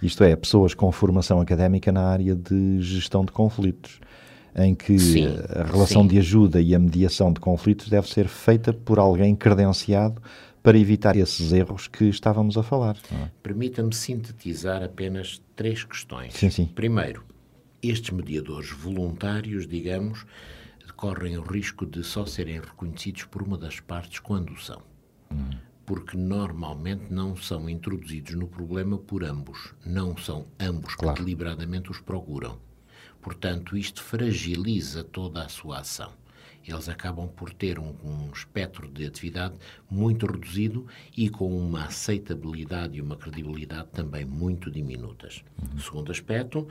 Isto 0.01 0.23
é, 0.23 0.35
pessoas 0.35 0.73
com 0.73 0.91
formação 0.91 1.41
académica 1.41 1.91
na 1.91 2.05
área 2.05 2.35
de 2.35 2.81
gestão 2.81 3.25
de 3.25 3.31
conflitos, 3.31 3.99
em 4.55 4.73
que 4.75 4.97
Sim, 4.99 5.27
a 5.49 5.63
relação 5.63 6.01
sim. 6.03 6.07
de 6.09 6.17
ajuda 6.19 6.61
e 6.61 6.73
a 6.75 6.79
mediação 6.79 7.31
de 7.31 7.39
conflitos 7.39 7.89
deve 7.89 8.07
ser 8.09 8.27
feita 8.27 8.73
por 8.73 8.99
alguém 8.99 9.35
credenciado 9.35 10.21
para 10.61 10.77
evitar 10.77 11.15
esses 11.15 11.53
erros 11.53 11.87
que 11.87 12.05
estávamos 12.05 12.57
a 12.57 12.63
falar. 12.63 12.97
é? 13.11 13.29
Permita-me 13.41 13.93
sintetizar 13.93 14.83
apenas 14.83 15.41
três 15.55 15.83
questões. 15.83 16.33
Sim, 16.33 16.49
sim. 16.49 16.65
Primeiro, 16.65 17.23
estes 17.81 18.09
mediadores 18.11 18.69
voluntários, 18.71 19.65
digamos, 19.67 20.25
correm 20.97 21.37
o 21.37 21.41
risco 21.41 21.85
de 21.85 22.03
só 22.03 22.25
serem 22.25 22.59
reconhecidos 22.59 23.23
por 23.23 23.41
uma 23.41 23.57
das 23.57 23.79
partes 23.79 24.19
quando 24.19 24.59
são. 24.59 24.81
Porque 25.85 26.17
normalmente 26.17 27.05
não 27.09 27.35
são 27.37 27.69
introduzidos 27.69 28.35
no 28.35 28.47
problema 28.47 28.97
por 28.97 29.23
ambos. 29.23 29.73
Não 29.85 30.17
são 30.17 30.45
ambos 30.59 30.95
Claro. 30.95 31.15
que 31.17 31.23
deliberadamente 31.23 31.89
os 31.89 31.99
procuram. 32.01 32.57
Portanto, 33.21 33.77
isto 33.77 34.01
fragiliza 34.01 35.03
toda 35.03 35.43
a 35.43 35.49
sua 35.49 35.79
ação. 35.79 36.11
Eles 36.67 36.89
acabam 36.89 37.27
por 37.27 37.53
ter 37.53 37.79
um, 37.79 37.95
um 38.03 38.31
espectro 38.31 38.87
de 38.87 39.05
atividade 39.05 39.55
muito 39.89 40.25
reduzido 40.25 40.85
e 41.15 41.29
com 41.29 41.57
uma 41.57 41.85
aceitabilidade 41.85 42.97
e 42.97 43.01
uma 43.01 43.15
credibilidade 43.15 43.87
também 43.91 44.25
muito 44.25 44.69
diminutas. 44.69 45.43
Segundo 45.79 46.11
aspecto, 46.11 46.67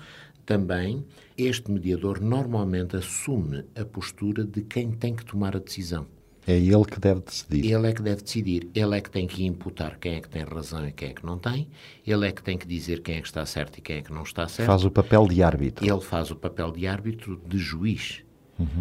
também 0.47 1.05
este 1.37 1.71
mediador 1.71 2.21
normalmente 2.21 2.97
assume 2.97 3.65
a 3.75 3.85
postura 3.85 4.45
de 4.45 4.63
quem 4.63 4.93
tem 4.93 5.15
que 5.15 5.25
tomar 5.25 5.57
a 5.57 5.61
decisão. 5.61 6.07
É 6.49 6.57
ele 6.57 6.85
que 6.87 6.99
deve 6.99 7.21
decidir. 7.21 7.71
Ele 7.71 7.87
é 7.87 7.93
que 7.93 8.01
deve 8.01 8.23
decidir, 8.23 8.71
ele 8.75 8.97
é 8.97 9.01
que 9.03 9.11
tem 9.11 9.27
que 9.27 9.45
imputar 9.45 9.99
quem 9.99 10.15
é 10.15 10.21
que 10.23 10.31
tem 10.31 10.43
razão 10.45 10.89
e 10.89 10.93
quem 10.93 11.11
é 11.11 11.13
que 11.13 11.27
não 11.27 11.37
tem, 11.37 11.69
ele 12.07 12.27
é 12.27 12.33
que 12.33 12.43
tem 12.43 12.57
que 12.57 12.67
dizer 12.67 13.03
quem 13.03 13.17
é 13.17 13.21
que 13.21 13.27
está 13.27 13.45
certo 13.45 13.77
e 13.77 13.83
quem 13.83 13.99
é 13.99 14.01
que 14.01 14.11
não 14.11 14.23
está 14.23 14.49
certo. 14.49 14.67
Faz 14.67 14.83
o 14.83 14.91
papel 14.91 15.29
de 15.29 15.43
árbitro. 15.43 15.85
Ele 15.85 16.01
faz 16.01 16.31
o 16.31 16.37
papel 16.37 16.73
de 16.73 16.87
árbitro, 16.87 17.39
de 17.47 17.59
juiz, 17.59 18.23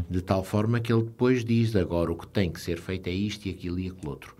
de 0.09 0.21
tal 0.21 0.45
forma 0.45 0.79
que 0.79 0.93
ele 0.93 1.03
depois 1.03 1.43
diz 1.43 1.75
agora 1.75 2.09
o 2.09 2.15
que 2.15 2.27
tem 2.27 2.49
que 2.49 2.61
ser 2.61 2.79
feito 2.79 3.07
é 3.07 3.11
isto 3.11 3.45
e 3.47 3.51
aquilo 3.51 3.77
e 3.77 3.89
aquilo 3.89 4.11
outro. 4.11 4.36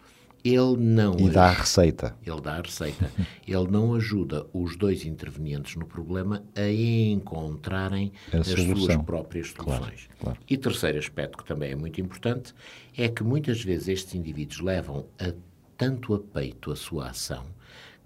Ele 0.47 0.77
não 0.77 1.15
E 1.19 1.29
dá 1.29 1.45
a 1.45 1.51
receita. 1.51 2.15
ele 2.25 2.41
dá 2.41 2.55
a 2.57 2.61
receita. 2.61 3.11
Ele 3.47 3.67
não 3.71 3.93
ajuda 3.95 4.45
os 4.53 4.75
dois 4.75 5.05
intervenientes 5.05 5.75
no 5.75 5.85
problema 5.85 6.43
a 6.55 6.69
encontrarem 6.69 8.11
A 8.33 8.37
as 8.37 8.47
solução. 8.47 8.75
suas 8.77 8.97
próprias 9.03 9.51
Claro, 9.51 9.83
soluções. 9.85 10.09
claro. 10.19 10.37
E 10.49 10.57
terceiro 10.57 10.97
aspecto 10.99 11.37
que 11.37 11.45
também 11.45 11.71
é 11.71 11.75
muito 11.75 11.99
importante 12.01 12.53
é 12.97 13.07
que 13.07 13.23
muitas 13.23 13.61
vezes 13.63 13.87
estes 13.87 14.15
indivíduos 14.15 14.59
levam 14.59 15.05
a 15.19 15.33
tanto 15.77 16.13
a 16.13 16.19
peito 16.19 16.71
a 16.71 16.75
sua 16.75 17.09
ação 17.09 17.45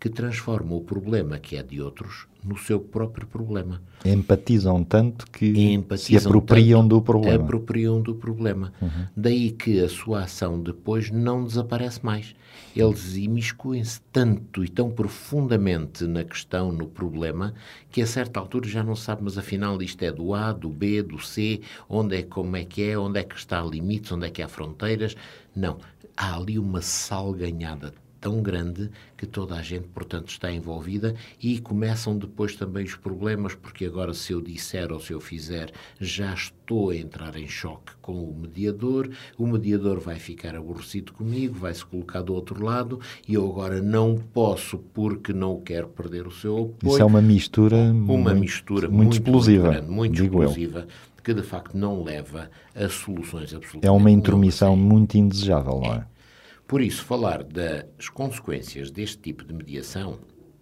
que 0.01 0.09
transformam 0.09 0.79
o 0.79 0.81
problema 0.81 1.37
que 1.37 1.55
é 1.55 1.61
de 1.61 1.79
outros 1.79 2.25
no 2.43 2.57
seu 2.57 2.79
próprio 2.79 3.27
problema. 3.27 3.79
Empatizam 4.03 4.83
tanto 4.83 5.27
que 5.27 5.53
se 5.53 5.61
Empatizam 5.61 6.31
apropriam 6.31 6.81
tanto, 6.81 6.89
do 6.89 7.01
problema. 7.03 7.37
Uhum. 7.37 7.43
Apropriam 7.43 8.01
do 8.01 8.15
problema. 8.15 8.73
Daí 9.15 9.51
que 9.51 9.79
a 9.79 9.87
sua 9.87 10.23
ação 10.23 10.59
depois 10.59 11.11
não 11.11 11.45
desaparece 11.45 12.03
mais. 12.03 12.35
Eles 12.75 13.15
imiscuem-se 13.15 14.01
tanto 14.11 14.65
e 14.65 14.69
tão 14.69 14.89
profundamente 14.89 16.07
na 16.07 16.23
questão, 16.23 16.71
no 16.71 16.87
problema, 16.87 17.53
que 17.91 18.01
a 18.01 18.07
certa 18.07 18.39
altura 18.39 18.67
já 18.67 18.81
não 18.81 18.95
sabe, 18.95 19.21
mas 19.23 19.37
afinal 19.37 19.79
isto 19.83 20.01
é 20.01 20.11
do 20.11 20.33
A, 20.33 20.51
do 20.51 20.69
B, 20.69 21.03
do 21.03 21.19
C, 21.19 21.61
onde 21.87 22.15
é, 22.15 22.23
como 22.23 22.55
é 22.55 22.65
que 22.65 22.81
é, 22.89 22.97
onde 22.97 23.19
é 23.19 23.23
que 23.23 23.35
está 23.35 23.61
limites, 23.61 24.11
onde 24.11 24.25
é 24.25 24.31
que 24.31 24.41
há 24.41 24.47
fronteiras. 24.47 25.15
Não. 25.55 25.77
Há 26.17 26.37
ali 26.37 26.57
uma 26.57 26.81
salganhada 26.81 27.93
tão 28.21 28.39
grande 28.41 28.89
que 29.17 29.25
toda 29.25 29.55
a 29.55 29.61
gente, 29.63 29.87
portanto, 29.87 30.29
está 30.29 30.51
envolvida 30.51 31.15
e 31.41 31.59
começam 31.59 32.15
depois 32.15 32.55
também 32.55 32.85
os 32.85 32.95
problemas, 32.95 33.55
porque 33.55 33.83
agora 33.83 34.13
se 34.13 34.31
eu 34.31 34.39
disser 34.39 34.93
ou 34.93 34.99
se 34.99 35.11
eu 35.11 35.19
fizer, 35.19 35.71
já 35.99 36.31
estou 36.33 36.91
a 36.91 36.95
entrar 36.95 37.35
em 37.35 37.47
choque 37.47 37.91
com 37.99 38.13
o 38.13 38.33
mediador, 38.39 39.09
o 39.37 39.47
mediador 39.47 39.99
vai 39.99 40.17
ficar 40.19 40.55
aborrecido 40.55 41.11
comigo, 41.11 41.55
vai 41.55 41.73
se 41.73 41.83
colocar 41.83 42.21
do 42.21 42.33
outro 42.33 42.63
lado 42.63 42.99
e 43.27 43.33
eu 43.33 43.49
agora 43.49 43.81
não 43.81 44.15
posso 44.15 44.77
porque 44.77 45.33
não 45.33 45.59
quero 45.59 45.87
perder 45.87 46.27
o 46.27 46.31
seu 46.31 46.57
apoio. 46.57 46.93
Isso 46.93 47.01
é 47.01 47.05
uma 47.05 47.21
mistura 47.21 47.77
uma 47.77 48.17
muito, 48.17 48.39
mistura 48.39 48.87
muito, 48.87 49.03
muito, 49.03 49.13
explosiva, 49.13 49.63
muito, 49.63 49.77
grande, 49.77 49.91
muito 49.91 50.15
digo 50.21 50.43
eu. 50.43 50.49
explosiva, 50.49 50.87
que 51.23 51.33
de 51.33 51.43
facto 51.43 51.75
não 51.75 52.03
leva 52.03 52.49
a 52.75 52.87
soluções 52.87 53.53
absolutamente 53.53 53.87
É 53.87 53.91
uma 53.91 54.11
intromissão 54.11 54.75
muito 54.75 55.17
indesejável, 55.17 55.79
não 55.81 55.93
é? 55.93 56.05
Por 56.71 56.81
isso, 56.81 57.03
falar 57.03 57.43
das 57.43 58.07
consequências 58.07 58.89
deste 58.89 59.17
tipo 59.17 59.43
de 59.43 59.53
mediação 59.53 60.19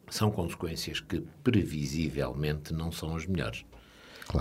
são 0.09 0.31
consequências 0.31 0.99
que 0.99 1.21
previsivelmente 1.43 2.73
não 2.73 2.91
são 2.91 3.15
as 3.15 3.27
melhores. 3.27 3.63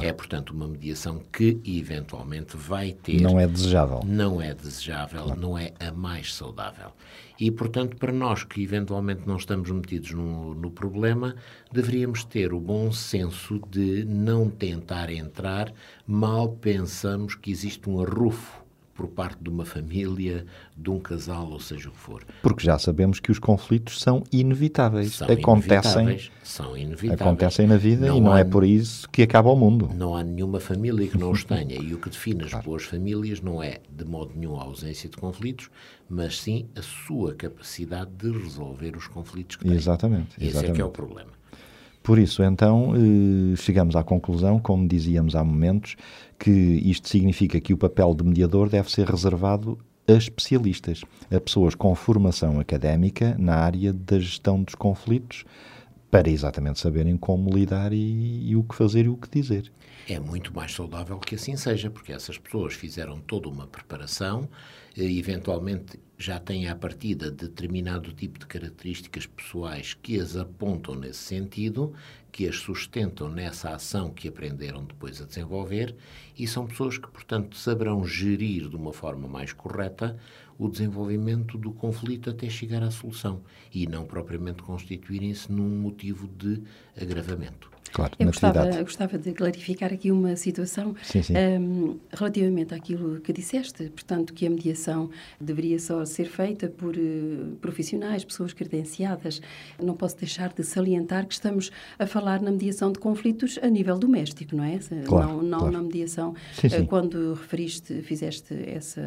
É, 0.01 0.11
portanto, 0.11 0.53
uma 0.55 0.67
mediação 0.67 1.21
que 1.31 1.61
eventualmente 1.67 2.57
vai 2.57 2.93
ter. 2.93 3.21
Não 3.21 3.39
é 3.39 3.47
desejável. 3.47 4.01
Não 4.03 4.41
é 4.41 4.55
desejável, 4.55 5.37
não 5.37 5.59
é 5.59 5.75
a 5.79 5.93
mais 5.93 6.35
saudável. 6.35 6.91
E, 7.39 7.51
portanto, 7.51 7.99
para 7.99 8.13
nós 8.13 8.45
que 8.45 8.63
eventualmente 8.63 9.27
não 9.27 9.37
estamos 9.37 9.71
metidos 9.71 10.13
no, 10.13 10.55
no 10.55 10.71
problema, 10.71 11.37
deveríamos 11.71 12.25
ter 12.25 12.55
o 12.55 12.61
bom 12.61 12.91
senso 12.91 13.61
de 13.69 14.07
não 14.07 14.49
tentar 14.49 15.11
entrar 15.11 15.71
mal 16.07 16.49
pensamos 16.49 17.35
que 17.35 17.51
existe 17.51 17.91
um 17.91 18.01
arrufo 18.01 18.67
por 18.99 19.07
parte 19.07 19.39
de 19.41 19.49
uma 19.49 19.65
família, 19.65 20.45
de 20.77 20.91
um 20.91 20.99
casal, 20.99 21.53
ou 21.53 21.61
seja 21.61 21.89
o 21.89 21.93
que 21.93 21.99
for. 21.99 22.25
Porque 22.43 22.65
já 22.65 22.77
sabemos 22.81 23.21
que 23.21 23.31
os 23.31 23.39
conflitos 23.39 24.01
são 24.01 24.25
inevitáveis. 24.33 25.15
São 25.15 25.29
acontecem, 25.29 26.03
inevitáveis, 26.03 26.31
são 26.43 26.77
inevitáveis. 26.77 27.21
acontecem 27.21 27.67
na 27.69 27.77
vida 27.77 28.09
e 28.09 28.21
não 28.21 28.33
há 28.33 28.41
é 28.41 28.45
por 28.45 28.65
isso 28.65 29.09
que 29.09 29.23
acaba 29.23 29.51
o 29.51 29.57
mundo. 29.57 29.89
Não 29.95 30.17
há 30.17 30.25
nenhuma 30.25 30.59
família 30.59 31.07
que 31.07 31.17
não 31.17 31.31
os 31.31 31.45
tenha. 31.47 31.77
E 31.81 31.95
o 31.95 31.99
que 32.01 32.11
define 32.11 32.43
as 32.43 32.53
boas 32.65 32.83
famílias 32.83 33.41
não 33.41 33.63
é, 33.63 33.79
de 33.89 34.05
modo 34.05 34.33
nenhum, 34.35 34.59
a 34.59 34.65
ausência 34.65 35.09
de 35.09 35.17
conflitos, 35.17 35.71
mas 36.11 36.41
sim 36.41 36.67
a 36.75 36.83
sua 36.83 37.37
capacidade 37.37 38.11
de 38.19 38.33
resolver 38.33 38.97
os 38.97 39.07
conflitos 39.07 39.55
que 39.55 39.65
têm. 39.65 39.75
Exatamente, 39.75 40.35
Esse 40.41 40.59
é 40.59 40.73
que 40.73 40.81
é 40.81 40.85
o 40.85 40.89
exatamente. 40.89 40.91
problema. 40.91 41.38
Por 42.09 42.19
isso, 42.19 42.43
então, 42.43 42.95
eh, 42.95 43.55
chegamos 43.57 43.95
à 43.95 44.03
conclusão, 44.03 44.59
como 44.59 44.89
dizíamos 44.89 45.37
há 45.37 45.45
momentos, 45.45 45.95
que 46.39 46.51
isto 46.51 47.07
significa 47.07 47.61
que 47.61 47.75
o 47.75 47.77
papel 47.77 48.15
de 48.15 48.25
mediador 48.25 48.71
deve 48.71 48.91
ser 48.91 49.07
reservado 49.07 49.79
a 50.09 50.13
especialistas, 50.13 51.03
a 51.31 51.39
pessoas 51.39 51.75
com 51.75 51.95
formação 51.95 52.59
académica 52.59 53.37
na 53.39 53.57
área 53.57 53.93
da 53.93 54.19
gestão 54.19 54.63
dos 54.63 54.75
conflitos, 54.75 55.45
para 56.11 56.31
exatamente 56.31 56.81
saberem 56.81 57.15
como 57.15 57.51
lidar 57.51 57.93
e, 57.93 58.53
e 58.53 58.57
o 58.57 58.63
que 58.63 58.75
fazer 58.75 59.05
e 59.05 59.11
o 59.11 59.17
que 59.19 59.29
dizer. 59.29 59.71
É 60.09 60.19
muito 60.19 60.57
mais 60.57 60.73
saudável 60.73 61.19
que 61.19 61.35
assim 61.35 61.59
seja, 61.59 61.91
porque 61.91 62.15
essas 62.15 62.39
pessoas 62.39 62.73
fizeram 62.73 63.21
toda 63.21 63.51
uma 63.51 63.67
preparação, 63.67 64.49
e 64.97 65.19
eventualmente 65.19 66.01
já 66.19 66.41
têm 66.41 66.69
à 66.69 66.75
partida 66.75 67.31
determinado 67.31 68.13
tipo 68.13 68.41
de 68.41 68.47
características 68.47 69.25
pessoais 69.25 69.95
que 69.95 70.19
as 70.19 70.37
apontam 70.37 70.97
nesse 70.97 71.21
sentido, 71.21 71.95
que 72.33 72.49
as 72.49 72.57
sustentam 72.57 73.29
nessa 73.29 73.71
ação 73.71 74.11
que 74.11 74.27
aprenderam 74.27 74.85
depois 74.85 75.23
a 75.23 75.25
desenvolver, 75.25 75.95
e 76.37 76.47
são 76.47 76.67
pessoas 76.67 76.99
que, 76.99 77.09
portanto, 77.09 77.57
saberão 77.57 78.05
gerir 78.05 78.69
de 78.69 78.75
uma 78.75 78.93
forma 78.93 79.29
mais 79.29 79.53
correta 79.53 80.19
o 80.59 80.69
desenvolvimento 80.69 81.57
do 81.57 81.71
conflito 81.71 82.31
até 82.31 82.51
chegar 82.51 82.83
à 82.83 82.91
solução, 82.91 83.41
e 83.73 83.87
não 83.87 84.05
propriamente 84.05 84.61
constituírem-se 84.65 85.53
num 85.53 85.69
motivo 85.69 86.27
de 86.27 86.61
agravamento. 87.01 87.71
Claro, 87.93 88.13
Eu 88.19 88.27
gostava, 88.27 88.83
gostava 88.83 89.19
de 89.19 89.33
clarificar 89.33 89.93
aqui 89.93 90.11
uma 90.11 90.37
situação 90.37 90.95
Sim, 91.03 91.23
sim. 91.23 91.35
hum, 91.37 91.99
relativamente 92.13 92.75
àquilo 92.75 93.21
que 93.21 93.33
disseste, 93.33 93.85
portanto, 93.91 94.33
que 94.35 94.47
a 94.47 94.51
mediação 94.51 95.11
deveria 95.41 95.79
só 95.79 96.05
ser 96.05 96.27
feita 96.27 96.69
por 96.69 96.95
eh, 96.97 97.01
profissionais, 97.61 98.25
pessoas 98.25 98.53
credenciadas. 98.53 99.41
Não 99.83 99.95
posso 99.95 100.17
deixar 100.19 100.53
de 100.53 100.63
salientar 100.65 101.27
que 101.27 101.35
estamos 101.35 101.71
a 101.99 102.07
falar 102.07 102.41
na 102.41 102.51
mediação 102.51 102.93
de 102.93 102.99
conflitos 102.99 103.59
a 103.63 103.69
nível 103.69 103.99
doméstico, 103.99 104.55
não 104.57 104.65
é? 104.65 104.79
Claro, 105.07 105.29
não 105.37 105.43
não 105.43 105.59
claro. 105.61 105.73
na 105.73 105.83
mediação, 105.83 106.35
Sim, 106.55 106.67
eh, 106.67 106.71
sim. 106.71 106.87
quando 106.87 107.35
referiste, 107.35 108.03
fizeste 108.03 108.55
essa 108.67 109.01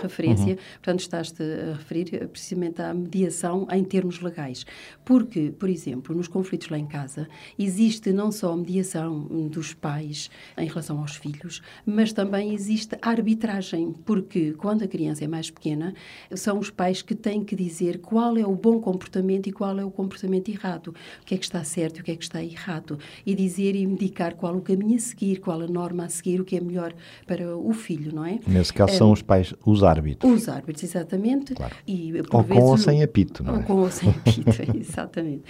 referência, 0.00 0.52
Uhum. 0.52 0.56
portanto, 0.74 1.00
estás-te 1.00 1.42
a 1.42 1.72
referir 1.74 2.14
eh, 2.14 2.26
precisamente 2.26 2.80
à 2.80 2.94
mediação 2.94 3.66
em 3.70 3.82
termos 3.84 4.20
legais. 4.20 4.64
Porque, 5.04 5.52
por 5.58 5.68
exemplo, 5.68 6.14
nos 6.14 6.28
conflitos 6.28 6.68
lá 6.68 6.78
em 6.78 6.86
casa, 6.86 7.28
existe 7.58 8.12
não 8.12 8.27
só 8.30 8.52
a 8.52 8.56
mediação 8.56 9.20
dos 9.48 9.74
pais 9.74 10.30
em 10.56 10.66
relação 10.66 11.00
aos 11.00 11.16
filhos, 11.16 11.60
mas 11.84 12.12
também 12.12 12.54
existe 12.54 12.96
a 13.00 13.10
arbitragem, 13.10 13.92
porque 14.04 14.52
quando 14.52 14.82
a 14.82 14.88
criança 14.88 15.24
é 15.24 15.28
mais 15.28 15.50
pequena, 15.50 15.94
são 16.34 16.58
os 16.58 16.70
pais 16.70 17.02
que 17.02 17.14
têm 17.14 17.44
que 17.44 17.56
dizer 17.56 17.98
qual 17.98 18.36
é 18.36 18.46
o 18.46 18.54
bom 18.54 18.80
comportamento 18.80 19.48
e 19.48 19.52
qual 19.52 19.78
é 19.78 19.84
o 19.84 19.90
comportamento 19.90 20.48
errado, 20.48 20.94
o 21.22 21.24
que 21.24 21.34
é 21.34 21.38
que 21.38 21.44
está 21.44 21.62
certo 21.64 21.98
e 21.98 22.00
o 22.00 22.04
que 22.04 22.12
é 22.12 22.16
que 22.16 22.24
está 22.24 22.42
errado, 22.42 22.98
e 23.24 23.34
dizer 23.34 23.74
e 23.74 23.82
indicar 23.82 24.34
qual 24.34 24.56
o 24.56 24.60
caminho 24.60 24.96
a 24.96 25.00
seguir, 25.00 25.40
qual 25.40 25.60
a 25.60 25.66
norma 25.66 26.04
a 26.04 26.08
seguir, 26.08 26.40
o 26.40 26.44
que 26.44 26.56
é 26.56 26.60
melhor 26.60 26.94
para 27.26 27.56
o 27.56 27.72
filho, 27.72 28.14
não 28.14 28.24
é? 28.24 28.38
Nesse 28.46 28.72
caso 28.72 28.94
são 28.96 29.12
os 29.12 29.22
pais 29.22 29.54
os 29.64 29.82
árbitros. 29.82 30.30
Os 30.30 30.48
árbitros, 30.48 30.82
exatamente. 30.84 31.54
Claro. 31.54 31.74
E, 31.86 32.12
por 32.28 32.38
Ou 32.38 32.44
com 32.44 32.60
ou 32.60 32.70
vezes, 32.70 32.84
sem 32.84 33.02
apito, 33.02 33.42
não 33.42 33.54
ou 33.54 33.60
é? 33.60 33.62
Com 33.62 33.74
ou 33.74 33.90
sem 33.90 34.10
apito, 34.10 34.50
exatamente. 34.76 35.42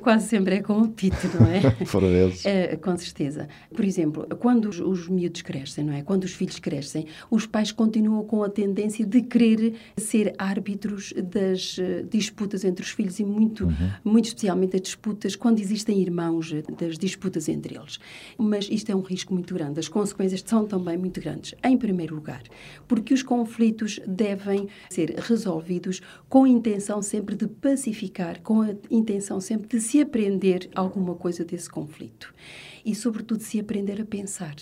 Quase 0.00 0.28
sempre 0.28 0.56
é 0.56 0.62
com 0.62 0.80
apito, 0.80 1.28
não 1.38 1.46
é? 1.46 1.60
Por 1.90 2.02
vezes. 2.02 2.19
É, 2.44 2.76
com 2.76 2.96
certeza. 2.96 3.48
Por 3.74 3.84
exemplo, 3.84 4.26
quando 4.38 4.68
os, 4.68 4.80
os 4.80 5.08
miúdos 5.08 5.42
crescem, 5.42 5.84
não 5.84 5.92
é? 5.92 6.02
Quando 6.02 6.24
os 6.24 6.32
filhos 6.32 6.58
crescem, 6.58 7.06
os 7.30 7.46
pais 7.46 7.72
continuam 7.72 8.24
com 8.24 8.42
a 8.42 8.48
tendência 8.48 9.06
de 9.06 9.22
querer 9.22 9.74
ser 9.96 10.34
árbitros 10.38 11.12
das 11.16 11.76
eh, 11.78 12.04
disputas 12.08 12.64
entre 12.64 12.84
os 12.84 12.90
filhos 12.90 13.18
e 13.18 13.24
muito, 13.24 13.68
muito 14.04 14.26
especialmente 14.26 14.76
as 14.76 14.82
disputas 14.82 15.36
quando 15.36 15.60
existem 15.60 16.00
irmãos, 16.00 16.52
eh, 16.52 16.62
das 16.78 16.98
disputas 16.98 17.48
entre 17.48 17.76
eles. 17.76 17.98
Mas 18.38 18.68
isto 18.70 18.90
é 18.90 18.94
um 18.94 19.00
risco 19.00 19.32
muito 19.32 19.54
grande. 19.54 19.80
As 19.80 19.88
consequências 19.88 20.42
são 20.44 20.66
também 20.66 20.96
muito 20.96 21.20
grandes. 21.20 21.54
Em 21.62 21.76
primeiro 21.76 22.14
lugar, 22.14 22.42
porque 22.86 23.14
os 23.14 23.22
conflitos 23.22 24.00
devem 24.06 24.68
ser 24.88 25.14
resolvidos 25.18 26.00
com 26.28 26.44
a 26.44 26.48
intenção 26.48 27.02
sempre 27.02 27.36
de 27.36 27.46
pacificar, 27.46 28.40
com 28.40 28.62
a 28.62 28.74
intenção 28.90 29.40
sempre 29.40 29.68
de 29.68 29.80
se 29.80 30.00
aprender 30.00 30.68
alguma 30.74 31.14
coisa 31.14 31.44
desse 31.44 31.68
conflito. 31.68 32.09
E, 32.82 32.94
sobretudo, 32.94 33.42
se 33.42 33.60
aprender 33.60 34.00
a 34.00 34.06
pensar. 34.06 34.54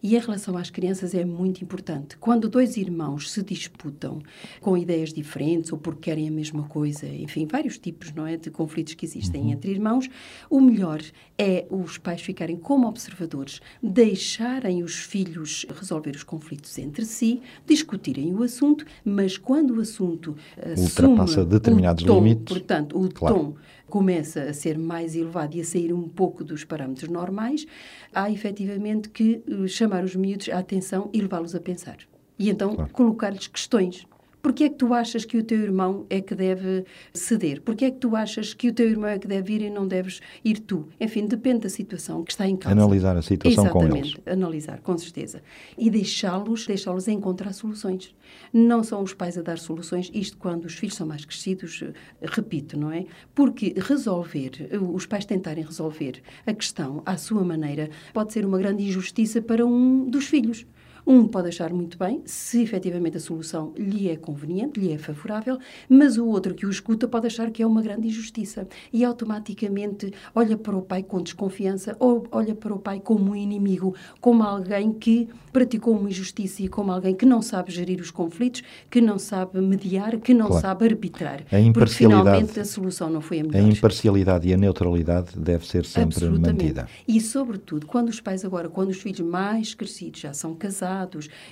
E 0.00 0.14
em 0.14 0.18
relação 0.20 0.56
às 0.56 0.70
crianças 0.70 1.12
é 1.12 1.24
muito 1.24 1.60
importante. 1.62 2.16
Quando 2.18 2.48
dois 2.48 2.76
irmãos 2.76 3.32
se 3.32 3.42
disputam 3.42 4.22
com 4.60 4.76
ideias 4.76 5.12
diferentes 5.12 5.72
ou 5.72 5.78
porque 5.78 6.02
querem 6.02 6.28
a 6.28 6.30
mesma 6.30 6.62
coisa, 6.68 7.06
enfim, 7.06 7.46
vários 7.50 7.76
tipos 7.76 8.12
não 8.12 8.26
é, 8.26 8.36
de 8.36 8.48
conflitos 8.50 8.94
que 8.94 9.04
existem 9.04 9.50
entre 9.50 9.72
irmãos, 9.72 10.08
o 10.48 10.60
melhor 10.60 11.02
é 11.36 11.66
os 11.68 11.98
pais 11.98 12.20
ficarem 12.22 12.56
como 12.56 12.86
observadores, 12.86 13.60
deixarem 13.82 14.82
os 14.84 14.94
filhos 14.96 15.66
resolver 15.76 16.14
os 16.14 16.22
conflitos 16.22 16.78
entre 16.78 17.04
si, 17.04 17.40
discutirem 17.66 18.32
o 18.34 18.42
assunto, 18.44 18.84
mas 19.04 19.36
quando 19.36 19.76
o 19.76 19.80
assunto 19.80 20.36
Ultrapassa 20.76 21.40
assume 21.40 21.46
determinados 21.46 22.04
tom, 22.04 22.14
limites. 22.22 22.44
portanto, 22.56 22.96
o 23.02 23.08
Claro. 23.12 23.34
tom 23.34 23.54
começa 23.88 24.42
a 24.42 24.52
ser 24.52 24.78
mais 24.78 25.14
elevado 25.14 25.56
e 25.56 25.60
a 25.60 25.64
sair 25.64 25.92
um 25.92 26.08
pouco 26.08 26.42
dos 26.42 26.64
parâmetros 26.64 27.08
normais, 27.08 27.66
há 28.12 28.30
efetivamente 28.30 29.08
que 29.08 29.42
eh, 29.46 29.66
chamar 29.66 30.04
os 30.04 30.16
miúdos 30.16 30.48
à 30.48 30.58
atenção 30.58 31.10
e 31.12 31.20
levá-los 31.20 31.54
a 31.54 31.60
pensar. 31.60 31.98
E 32.38 32.50
então 32.50 32.74
colocar-lhes 32.92 33.46
questões. 33.46 34.06
Porquê 34.44 34.64
é 34.64 34.68
que 34.68 34.74
tu 34.74 34.92
achas 34.92 35.24
que 35.24 35.38
o 35.38 35.42
teu 35.42 35.58
irmão 35.58 36.04
é 36.10 36.20
que 36.20 36.34
deve 36.34 36.84
ceder? 37.14 37.62
Porquê 37.62 37.86
é 37.86 37.90
que 37.90 37.96
tu 37.96 38.14
achas 38.14 38.52
que 38.52 38.68
o 38.68 38.74
teu 38.74 38.86
irmão 38.90 39.08
é 39.08 39.18
que 39.18 39.26
deve 39.26 39.54
ir 39.54 39.62
e 39.62 39.70
não 39.70 39.88
deves 39.88 40.20
ir 40.44 40.58
tu? 40.58 40.86
Enfim, 41.00 41.26
depende 41.26 41.60
da 41.60 41.70
situação 41.70 42.22
que 42.22 42.30
está 42.32 42.46
em 42.46 42.54
causa. 42.54 42.78
Analisar 42.78 43.16
a 43.16 43.22
situação 43.22 43.66
com 43.68 43.80
Exatamente, 43.80 44.20
eles. 44.22 44.28
analisar, 44.28 44.80
com 44.82 44.98
certeza. 44.98 45.42
E 45.78 45.88
deixá-los 45.88 46.66
deixá-los 46.66 47.08
encontrar 47.08 47.54
soluções. 47.54 48.14
Não 48.52 48.84
são 48.84 49.02
os 49.02 49.14
pais 49.14 49.38
a 49.38 49.40
dar 49.40 49.56
soluções, 49.56 50.10
isto 50.12 50.36
quando 50.36 50.66
os 50.66 50.74
filhos 50.74 50.94
são 50.94 51.06
mais 51.06 51.24
crescidos, 51.24 51.82
eh, 51.82 51.94
repito, 52.20 52.78
não 52.78 52.92
é? 52.92 53.06
Porque 53.34 53.74
resolver, 53.78 54.68
eh, 54.70 54.78
os 54.78 55.06
pais 55.06 55.24
tentarem 55.24 55.64
resolver 55.64 56.20
a 56.46 56.52
questão 56.52 57.02
à 57.06 57.16
sua 57.16 57.42
maneira, 57.42 57.88
pode 58.12 58.34
ser 58.34 58.44
uma 58.44 58.58
grande 58.58 58.84
injustiça 58.84 59.40
para 59.40 59.64
um 59.64 60.04
dos 60.04 60.26
filhos. 60.26 60.66
Um 61.06 61.26
pode 61.28 61.48
achar 61.48 61.70
muito 61.70 61.98
bem, 61.98 62.22
se 62.24 62.62
efetivamente 62.62 63.18
a 63.18 63.20
solução 63.20 63.74
lhe 63.76 64.08
é 64.08 64.16
conveniente, 64.16 64.80
lhe 64.80 64.90
é 64.90 64.96
favorável, 64.96 65.58
mas 65.86 66.16
o 66.16 66.26
outro 66.26 66.54
que 66.54 66.64
o 66.64 66.70
escuta 66.70 67.06
pode 67.06 67.26
achar 67.26 67.50
que 67.50 67.62
é 67.62 67.66
uma 67.66 67.82
grande 67.82 68.08
injustiça 68.08 68.66
e 68.90 69.04
automaticamente 69.04 70.14
olha 70.34 70.56
para 70.56 70.74
o 70.74 70.80
pai 70.80 71.02
com 71.02 71.20
desconfiança 71.22 71.94
ou 72.00 72.26
olha 72.32 72.54
para 72.54 72.72
o 72.72 72.78
pai 72.78 73.00
como 73.00 73.32
um 73.32 73.36
inimigo, 73.36 73.94
como 74.18 74.42
alguém 74.42 74.92
que 74.94 75.28
praticou 75.52 75.94
uma 75.98 76.08
injustiça 76.08 76.62
e 76.62 76.68
como 76.68 76.90
alguém 76.90 77.14
que 77.14 77.26
não 77.26 77.42
sabe 77.42 77.70
gerir 77.70 78.00
os 78.00 78.10
conflitos, 78.10 78.62
que 78.90 79.00
não 79.00 79.18
sabe 79.18 79.60
mediar, 79.60 80.18
que 80.20 80.32
não 80.32 80.46
Claro. 80.46 80.62
sabe 80.62 80.86
arbitrar. 80.86 81.40
A 81.40 81.44
Porque 81.44 81.58
imparcialidade- 81.58 82.22
finalmente 82.24 82.60
a 82.60 82.64
solução 82.64 83.10
não 83.10 83.20
foi 83.20 83.40
a 83.40 83.42
A 83.42 83.46
melhor. 83.48 83.68
imparcialidade 83.70 84.48
e 84.48 84.54
a 84.54 84.56
neutralidade 84.56 85.38
deve 85.38 85.66
ser 85.66 85.84
sempre 85.84 86.28
mantida. 86.30 86.88
E, 87.06 87.20
sobretudo, 87.20 87.86
quando 87.86 88.08
os 88.08 88.20
pais 88.20 88.42
agora, 88.44 88.70
quando 88.70 88.88
os 88.88 88.96
filhos 89.02 89.20
mais 89.20 89.74
crescidos 89.74 90.20
já 90.20 90.32
são 90.32 90.54
casados 90.54 90.93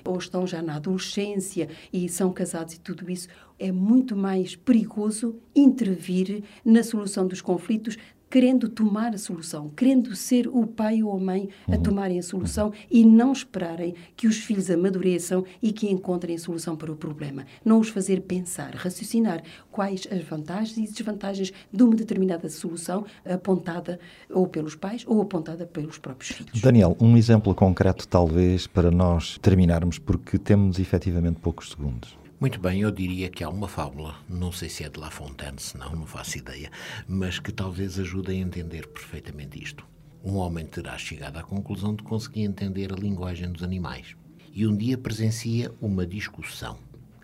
ou 0.05 0.16
estão 0.18 0.46
já 0.46 0.62
na 0.62 0.76
adolescência 0.76 1.68
e 1.92 2.09
são 2.09 2.33
casados 2.33 2.74
e 2.74 2.81
tudo 2.81 3.11
isso, 3.11 3.28
é 3.59 3.70
muito 3.70 4.16
mais 4.16 4.57
perigoso 4.57 5.37
intervir 5.55 6.42
na 6.64 6.83
solução 6.83 7.26
dos 7.26 7.40
conflitos 7.40 7.96
querendo 8.33 8.66
tomar 8.66 9.14
a 9.14 9.18
solução, 9.18 9.68
querendo 9.77 10.16
ser 10.16 10.49
o 10.49 10.66
pai 10.66 11.03
ou 11.03 11.14
a 11.14 11.21
mãe 11.21 11.51
a 11.71 11.77
tomarem 11.77 12.18
a 12.18 12.23
solução 12.23 12.73
e 12.90 13.05
não 13.05 13.31
esperarem 13.31 13.95
que 14.16 14.27
os 14.27 14.38
filhos 14.38 14.71
amadureçam 14.71 15.45
e 15.61 15.71
que 15.71 15.90
encontrem 15.90 16.37
a 16.37 16.38
solução 16.38 16.75
para 16.75 16.90
o 16.90 16.97
problema. 16.97 17.45
Não 17.62 17.79
os 17.79 17.90
fazer 17.90 18.23
pensar, 18.23 18.75
raciocinar 18.75 19.42
quais 19.71 20.09
as 20.11 20.25
vantagens 20.25 20.79
e 20.79 20.90
desvantagens 20.90 21.53
de 21.71 21.83
uma 21.83 21.95
determinada 21.95 22.49
solução 22.49 23.05
apontada 23.23 24.01
ou 24.31 24.47
pelos 24.47 24.75
pais 24.75 25.05
ou 25.07 25.21
apontada 25.21 25.66
pelos 25.66 25.99
próprios 25.99 26.35
filhos. 26.35 26.59
Daniel, 26.59 26.97
um 26.99 27.18
exemplo 27.18 27.55
concreto, 27.55 28.09
talvez, 28.09 28.66
para 28.66 28.90
nós 28.90 29.37
terminarmos, 29.42 29.99
porque 29.99 30.38
temos 30.38 30.79
efetivamente 30.79 31.38
poucos 31.38 31.68
segundos. 31.68 32.21
Muito 32.42 32.59
bem, 32.59 32.81
eu 32.81 32.90
diria 32.90 33.31
que 33.31 33.44
há 33.44 33.48
uma 33.48 33.68
fábula, 33.68 34.16
não 34.28 34.50
sei 34.50 34.68
se 34.68 34.83
é 34.83 34.88
de 34.88 34.98
La 34.98 35.12
Fontaine, 35.12 35.61
se 35.61 35.78
não, 35.78 35.94
não 35.94 36.07
faço 36.09 36.38
ideia, 36.38 36.72
mas 37.07 37.38
que 37.38 37.52
talvez 37.52 38.00
ajude 38.00 38.33
a 38.33 38.35
entender 38.35 38.88
perfeitamente 38.88 39.62
isto. 39.62 39.87
Um 40.24 40.35
homem 40.35 40.66
terá 40.66 40.98
chegado 40.98 41.37
à 41.37 41.44
conclusão 41.44 41.94
de 41.94 42.02
conseguir 42.02 42.42
entender 42.42 42.92
a 42.92 42.96
linguagem 42.96 43.48
dos 43.52 43.62
animais 43.62 44.16
e 44.52 44.66
um 44.66 44.76
dia 44.76 44.98
presencia 44.98 45.72
uma 45.81 46.05
discussão, 46.05 46.78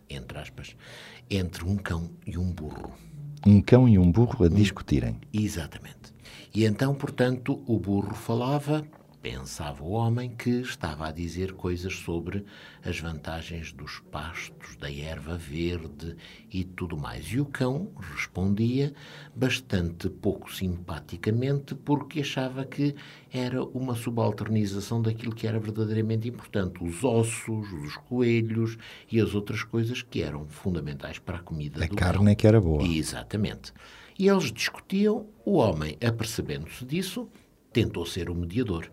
entre 0.09 0.39
aspas, 0.39 0.77
entre 1.29 1.65
um 1.65 1.77
cão 1.77 2.09
e 2.25 2.39
um 2.39 2.53
burro. 2.53 2.93
Um 3.45 3.61
cão 3.61 3.89
e 3.89 3.99
um 3.99 4.13
burro 4.13 4.45
a 4.45 4.49
discutirem. 4.49 5.17
Exatamente. 5.33 6.15
E 6.55 6.65
então, 6.65 6.95
portanto, 6.95 7.61
o 7.67 7.77
burro 7.77 8.15
falava, 8.15 8.87
pensava 9.21 9.83
o 9.83 9.91
homem 9.91 10.31
que 10.31 10.51
estava 10.61 11.09
a 11.09 11.13
dizer 11.13 11.53
coisas 11.53 11.95
sobre 11.97 12.45
as 12.85 12.99
vantagens 13.01 13.73
dos 13.73 14.01
pastos, 14.11 14.77
da 14.77 14.93
erva 14.93 15.37
verde 15.37 16.17
e 16.51 16.65
tudo 16.65 16.97
mais. 16.97 17.27
E 17.33 17.41
o 17.41 17.45
cão 17.45 17.91
respondia 18.01 18.93
bastante 19.35 20.09
pouco 20.09 20.53
simpaticamente 20.53 21.75
porque 21.75 22.21
achava 22.21 22.65
que 22.65 22.95
era 23.33 23.63
uma 23.63 23.95
subalternização 23.95 25.03
daquilo 25.03 25.35
que 25.35 25.47
era 25.47 25.59
verdadeiramente 25.59 26.29
importante, 26.29 26.83
os 26.83 27.03
ossos, 27.05 27.73
os 27.73 27.97
coelhos 27.97 28.79
e 29.11 29.21
as 29.21 29.35
outras 29.35 29.63
coisas 29.63 30.03
que 30.03 30.23
eram 30.23 30.47
fundamentais 30.47 31.19
para 31.19 31.39
a 31.39 31.43
comida 31.43 31.85
A 31.85 31.89
do 31.89 31.97
carne 31.97 32.19
cão. 32.19 32.29
é 32.29 32.35
que 32.35 32.47
era 32.47 32.61
boa. 32.61 32.83
Exatamente. 32.87 33.73
E 34.19 34.29
eles 34.29 34.51
discutiam, 34.53 35.27
o 35.45 35.55
homem, 35.59 35.97
apercebendo-se 36.05 36.85
disso, 36.85 37.29
tentou 37.73 38.05
ser 38.05 38.29
o 38.31 38.35
mediador. 38.35 38.91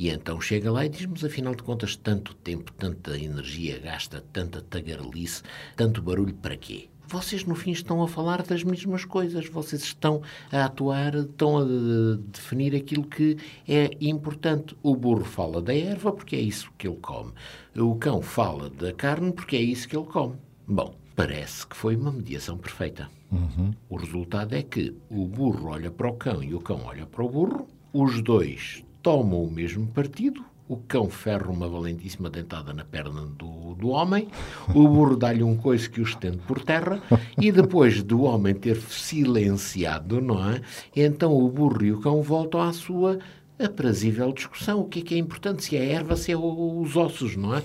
E 0.00 0.08
então 0.08 0.40
chega 0.40 0.72
lá 0.72 0.86
e 0.86 0.88
diz: 0.88 1.04
Mas 1.04 1.22
afinal 1.22 1.54
de 1.54 1.62
contas, 1.62 1.94
tanto 1.94 2.34
tempo, 2.36 2.72
tanta 2.72 3.18
energia 3.18 3.78
gasta, 3.78 4.24
tanta 4.32 4.62
tagarelice, 4.62 5.42
tanto 5.76 6.00
barulho 6.00 6.32
para 6.32 6.56
quê? 6.56 6.88
Vocês, 7.06 7.44
no 7.44 7.54
fim, 7.54 7.72
estão 7.72 8.02
a 8.02 8.08
falar 8.08 8.42
das 8.42 8.64
mesmas 8.64 9.04
coisas. 9.04 9.46
Vocês 9.48 9.82
estão 9.82 10.22
a 10.50 10.64
atuar, 10.64 11.14
estão 11.16 11.58
a 11.58 11.64
eh, 11.64 12.18
definir 12.32 12.74
aquilo 12.74 13.04
que 13.04 13.36
é 13.68 13.90
importante. 14.00 14.74
O 14.82 14.96
burro 14.96 15.24
fala 15.24 15.60
da 15.60 15.76
erva 15.76 16.12
porque 16.12 16.34
é 16.34 16.40
isso 16.40 16.72
que 16.78 16.88
ele 16.88 16.96
come. 16.96 17.32
O 17.76 17.94
cão 17.96 18.22
fala 18.22 18.70
da 18.70 18.94
carne 18.94 19.32
porque 19.32 19.56
é 19.56 19.60
isso 19.60 19.86
que 19.86 19.94
ele 19.94 20.06
come. 20.06 20.36
Bom, 20.66 20.94
parece 21.14 21.66
que 21.66 21.76
foi 21.76 21.94
uma 21.94 22.10
mediação 22.10 22.56
perfeita. 22.56 23.10
O 23.90 23.96
resultado 23.96 24.54
é 24.54 24.62
que 24.62 24.96
o 25.10 25.26
burro 25.26 25.68
olha 25.68 25.90
para 25.90 26.08
o 26.08 26.14
cão 26.14 26.42
e 26.42 26.54
o 26.54 26.60
cão 26.60 26.84
olha 26.86 27.04
para 27.04 27.22
o 27.22 27.28
burro, 27.28 27.68
os 27.92 28.22
dois 28.22 28.82
tomam 29.02 29.42
o 29.42 29.50
mesmo 29.50 29.86
partido, 29.88 30.44
o 30.68 30.76
cão 30.76 31.10
ferra 31.10 31.50
uma 31.50 31.68
valentíssima 31.68 32.30
dentada 32.30 32.72
na 32.72 32.84
perna 32.84 33.26
do, 33.26 33.74
do 33.74 33.88
homem, 33.88 34.28
o 34.68 34.86
burro 34.86 35.16
dá-lhe 35.16 35.42
um 35.42 35.56
coice 35.56 35.90
que 35.90 36.00
o 36.00 36.04
estende 36.04 36.38
por 36.38 36.62
terra, 36.62 37.02
e 37.40 37.50
depois 37.50 38.02
do 38.04 38.22
homem 38.22 38.54
ter 38.54 38.76
silenciado, 38.76 40.20
não 40.20 40.48
é? 40.48 40.60
Então 40.94 41.36
o 41.36 41.48
burro 41.48 41.84
e 41.84 41.92
o 41.92 42.00
cão 42.00 42.22
voltam 42.22 42.60
à 42.60 42.72
sua 42.72 43.18
aprazível 43.58 44.32
discussão. 44.32 44.80
O 44.80 44.84
que 44.84 45.00
é 45.00 45.02
que 45.02 45.14
é 45.14 45.18
importante? 45.18 45.64
Se 45.64 45.76
é 45.76 45.80
a 45.80 45.84
erva, 45.84 46.16
se 46.16 46.32
é 46.32 46.36
os 46.36 46.96
ossos, 46.96 47.36
não 47.36 47.54
é? 47.54 47.62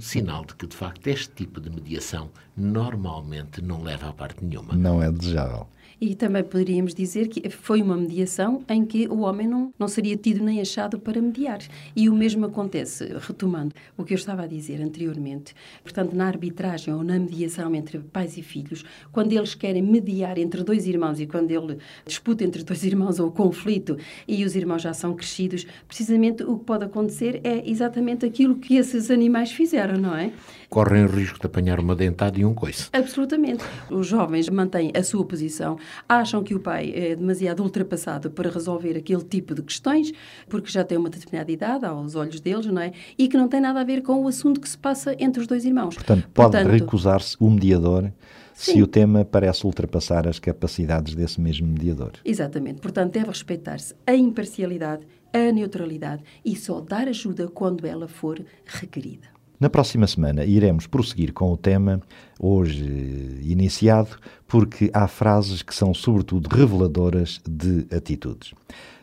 Sinal 0.00 0.44
de 0.44 0.54
que, 0.54 0.66
de 0.66 0.76
facto, 0.76 1.06
este 1.06 1.32
tipo 1.34 1.60
de 1.60 1.70
mediação 1.70 2.30
normalmente 2.56 3.62
não 3.62 3.82
leva 3.82 4.08
a 4.08 4.12
parte 4.12 4.44
nenhuma. 4.44 4.74
Não 4.74 5.02
é 5.02 5.10
desejável. 5.10 5.68
E 6.00 6.14
também 6.14 6.42
poderíamos 6.42 6.94
dizer 6.94 7.28
que 7.28 7.48
foi 7.48 7.80
uma 7.82 7.96
mediação 7.96 8.62
em 8.68 8.84
que 8.84 9.06
o 9.08 9.20
homem 9.20 9.46
não, 9.46 9.72
não 9.78 9.88
seria 9.88 10.16
tido 10.16 10.44
nem 10.44 10.60
achado 10.60 10.98
para 10.98 11.20
mediar. 11.20 11.60
E 11.94 12.08
o 12.08 12.14
mesmo 12.14 12.46
acontece, 12.46 13.14
retomando 13.20 13.74
o 13.96 14.04
que 14.04 14.14
eu 14.14 14.16
estava 14.16 14.42
a 14.42 14.46
dizer 14.46 14.80
anteriormente, 14.82 15.54
portanto, 15.82 16.14
na 16.14 16.26
arbitragem 16.26 16.92
ou 16.92 17.02
na 17.02 17.18
mediação 17.18 17.74
entre 17.74 17.98
pais 17.98 18.36
e 18.36 18.42
filhos, 18.42 18.84
quando 19.12 19.32
eles 19.32 19.54
querem 19.54 19.82
mediar 19.82 20.38
entre 20.38 20.62
dois 20.62 20.86
irmãos 20.86 21.20
e 21.20 21.26
quando 21.26 21.50
ele 21.50 21.78
disputa 22.06 22.44
entre 22.44 22.62
dois 22.64 22.84
irmãos 22.84 23.18
ou 23.18 23.30
conflito 23.30 23.96
e 24.26 24.44
os 24.44 24.56
irmãos 24.56 24.82
já 24.82 24.92
são 24.92 25.14
crescidos, 25.14 25.66
precisamente 25.86 26.42
o 26.42 26.58
que 26.58 26.64
pode 26.64 26.84
acontecer 26.84 27.40
é 27.44 27.68
exatamente 27.68 28.26
aquilo 28.26 28.56
que 28.56 28.76
esses 28.76 29.10
animais 29.10 29.52
fizeram, 29.52 29.98
não 29.98 30.16
é? 30.16 30.32
Correm 30.74 31.04
o 31.04 31.08
risco 31.08 31.38
de 31.38 31.46
apanhar 31.46 31.78
uma 31.78 31.94
dentada 31.94 32.36
e 32.36 32.44
um 32.44 32.52
coice. 32.52 32.88
Absolutamente. 32.92 33.64
Os 33.88 34.08
jovens 34.08 34.48
mantêm 34.48 34.90
a 34.92 35.04
sua 35.04 35.24
posição, 35.24 35.78
acham 36.08 36.42
que 36.42 36.52
o 36.52 36.58
pai 36.58 36.92
é 36.92 37.14
demasiado 37.14 37.62
ultrapassado 37.62 38.28
para 38.28 38.50
resolver 38.50 38.96
aquele 38.96 39.22
tipo 39.22 39.54
de 39.54 39.62
questões, 39.62 40.12
porque 40.48 40.68
já 40.68 40.82
tem 40.82 40.98
uma 40.98 41.08
determinada 41.08 41.52
idade 41.52 41.86
aos 41.86 42.16
olhos 42.16 42.40
deles, 42.40 42.66
não 42.66 42.82
é? 42.82 42.92
E 43.16 43.28
que 43.28 43.36
não 43.36 43.46
tem 43.46 43.60
nada 43.60 43.80
a 43.80 43.84
ver 43.84 44.02
com 44.02 44.24
o 44.24 44.26
assunto 44.26 44.60
que 44.60 44.68
se 44.68 44.76
passa 44.76 45.14
entre 45.20 45.40
os 45.40 45.46
dois 45.46 45.64
irmãos. 45.64 45.94
Portanto, 45.94 46.28
pode 46.34 46.50
Portanto, 46.50 46.72
recusar-se 46.72 47.36
o 47.38 47.48
mediador 47.48 48.10
Sim. 48.52 48.72
se 48.72 48.82
o 48.82 48.88
tema 48.88 49.24
parece 49.24 49.64
ultrapassar 49.64 50.26
as 50.26 50.40
capacidades 50.40 51.14
desse 51.14 51.40
mesmo 51.40 51.68
mediador. 51.68 52.14
Exatamente. 52.24 52.80
Portanto, 52.80 53.12
deve 53.12 53.28
respeitar-se 53.28 53.94
a 54.04 54.12
imparcialidade, 54.12 55.06
a 55.32 55.52
neutralidade 55.52 56.24
e 56.44 56.56
só 56.56 56.80
dar 56.80 57.06
ajuda 57.06 57.46
quando 57.46 57.86
ela 57.86 58.08
for 58.08 58.44
requerida. 58.64 59.33
Na 59.58 59.70
próxima 59.70 60.06
semana 60.06 60.44
iremos 60.44 60.86
prosseguir 60.86 61.32
com 61.32 61.52
o 61.52 61.56
tema, 61.56 62.02
hoje 62.38 63.40
iniciado, 63.42 64.18
porque 64.46 64.90
há 64.92 65.06
frases 65.06 65.62
que 65.62 65.74
são 65.74 65.94
sobretudo 65.94 66.48
reveladoras 66.48 67.40
de 67.48 67.86
atitudes. 67.94 68.52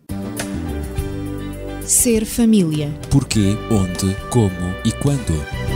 Ser 1.82 2.24
família. 2.24 2.90
Porquê, 3.10 3.56
onde, 3.70 4.14
como 4.30 4.74
e 4.84 4.92
quando. 5.02 5.75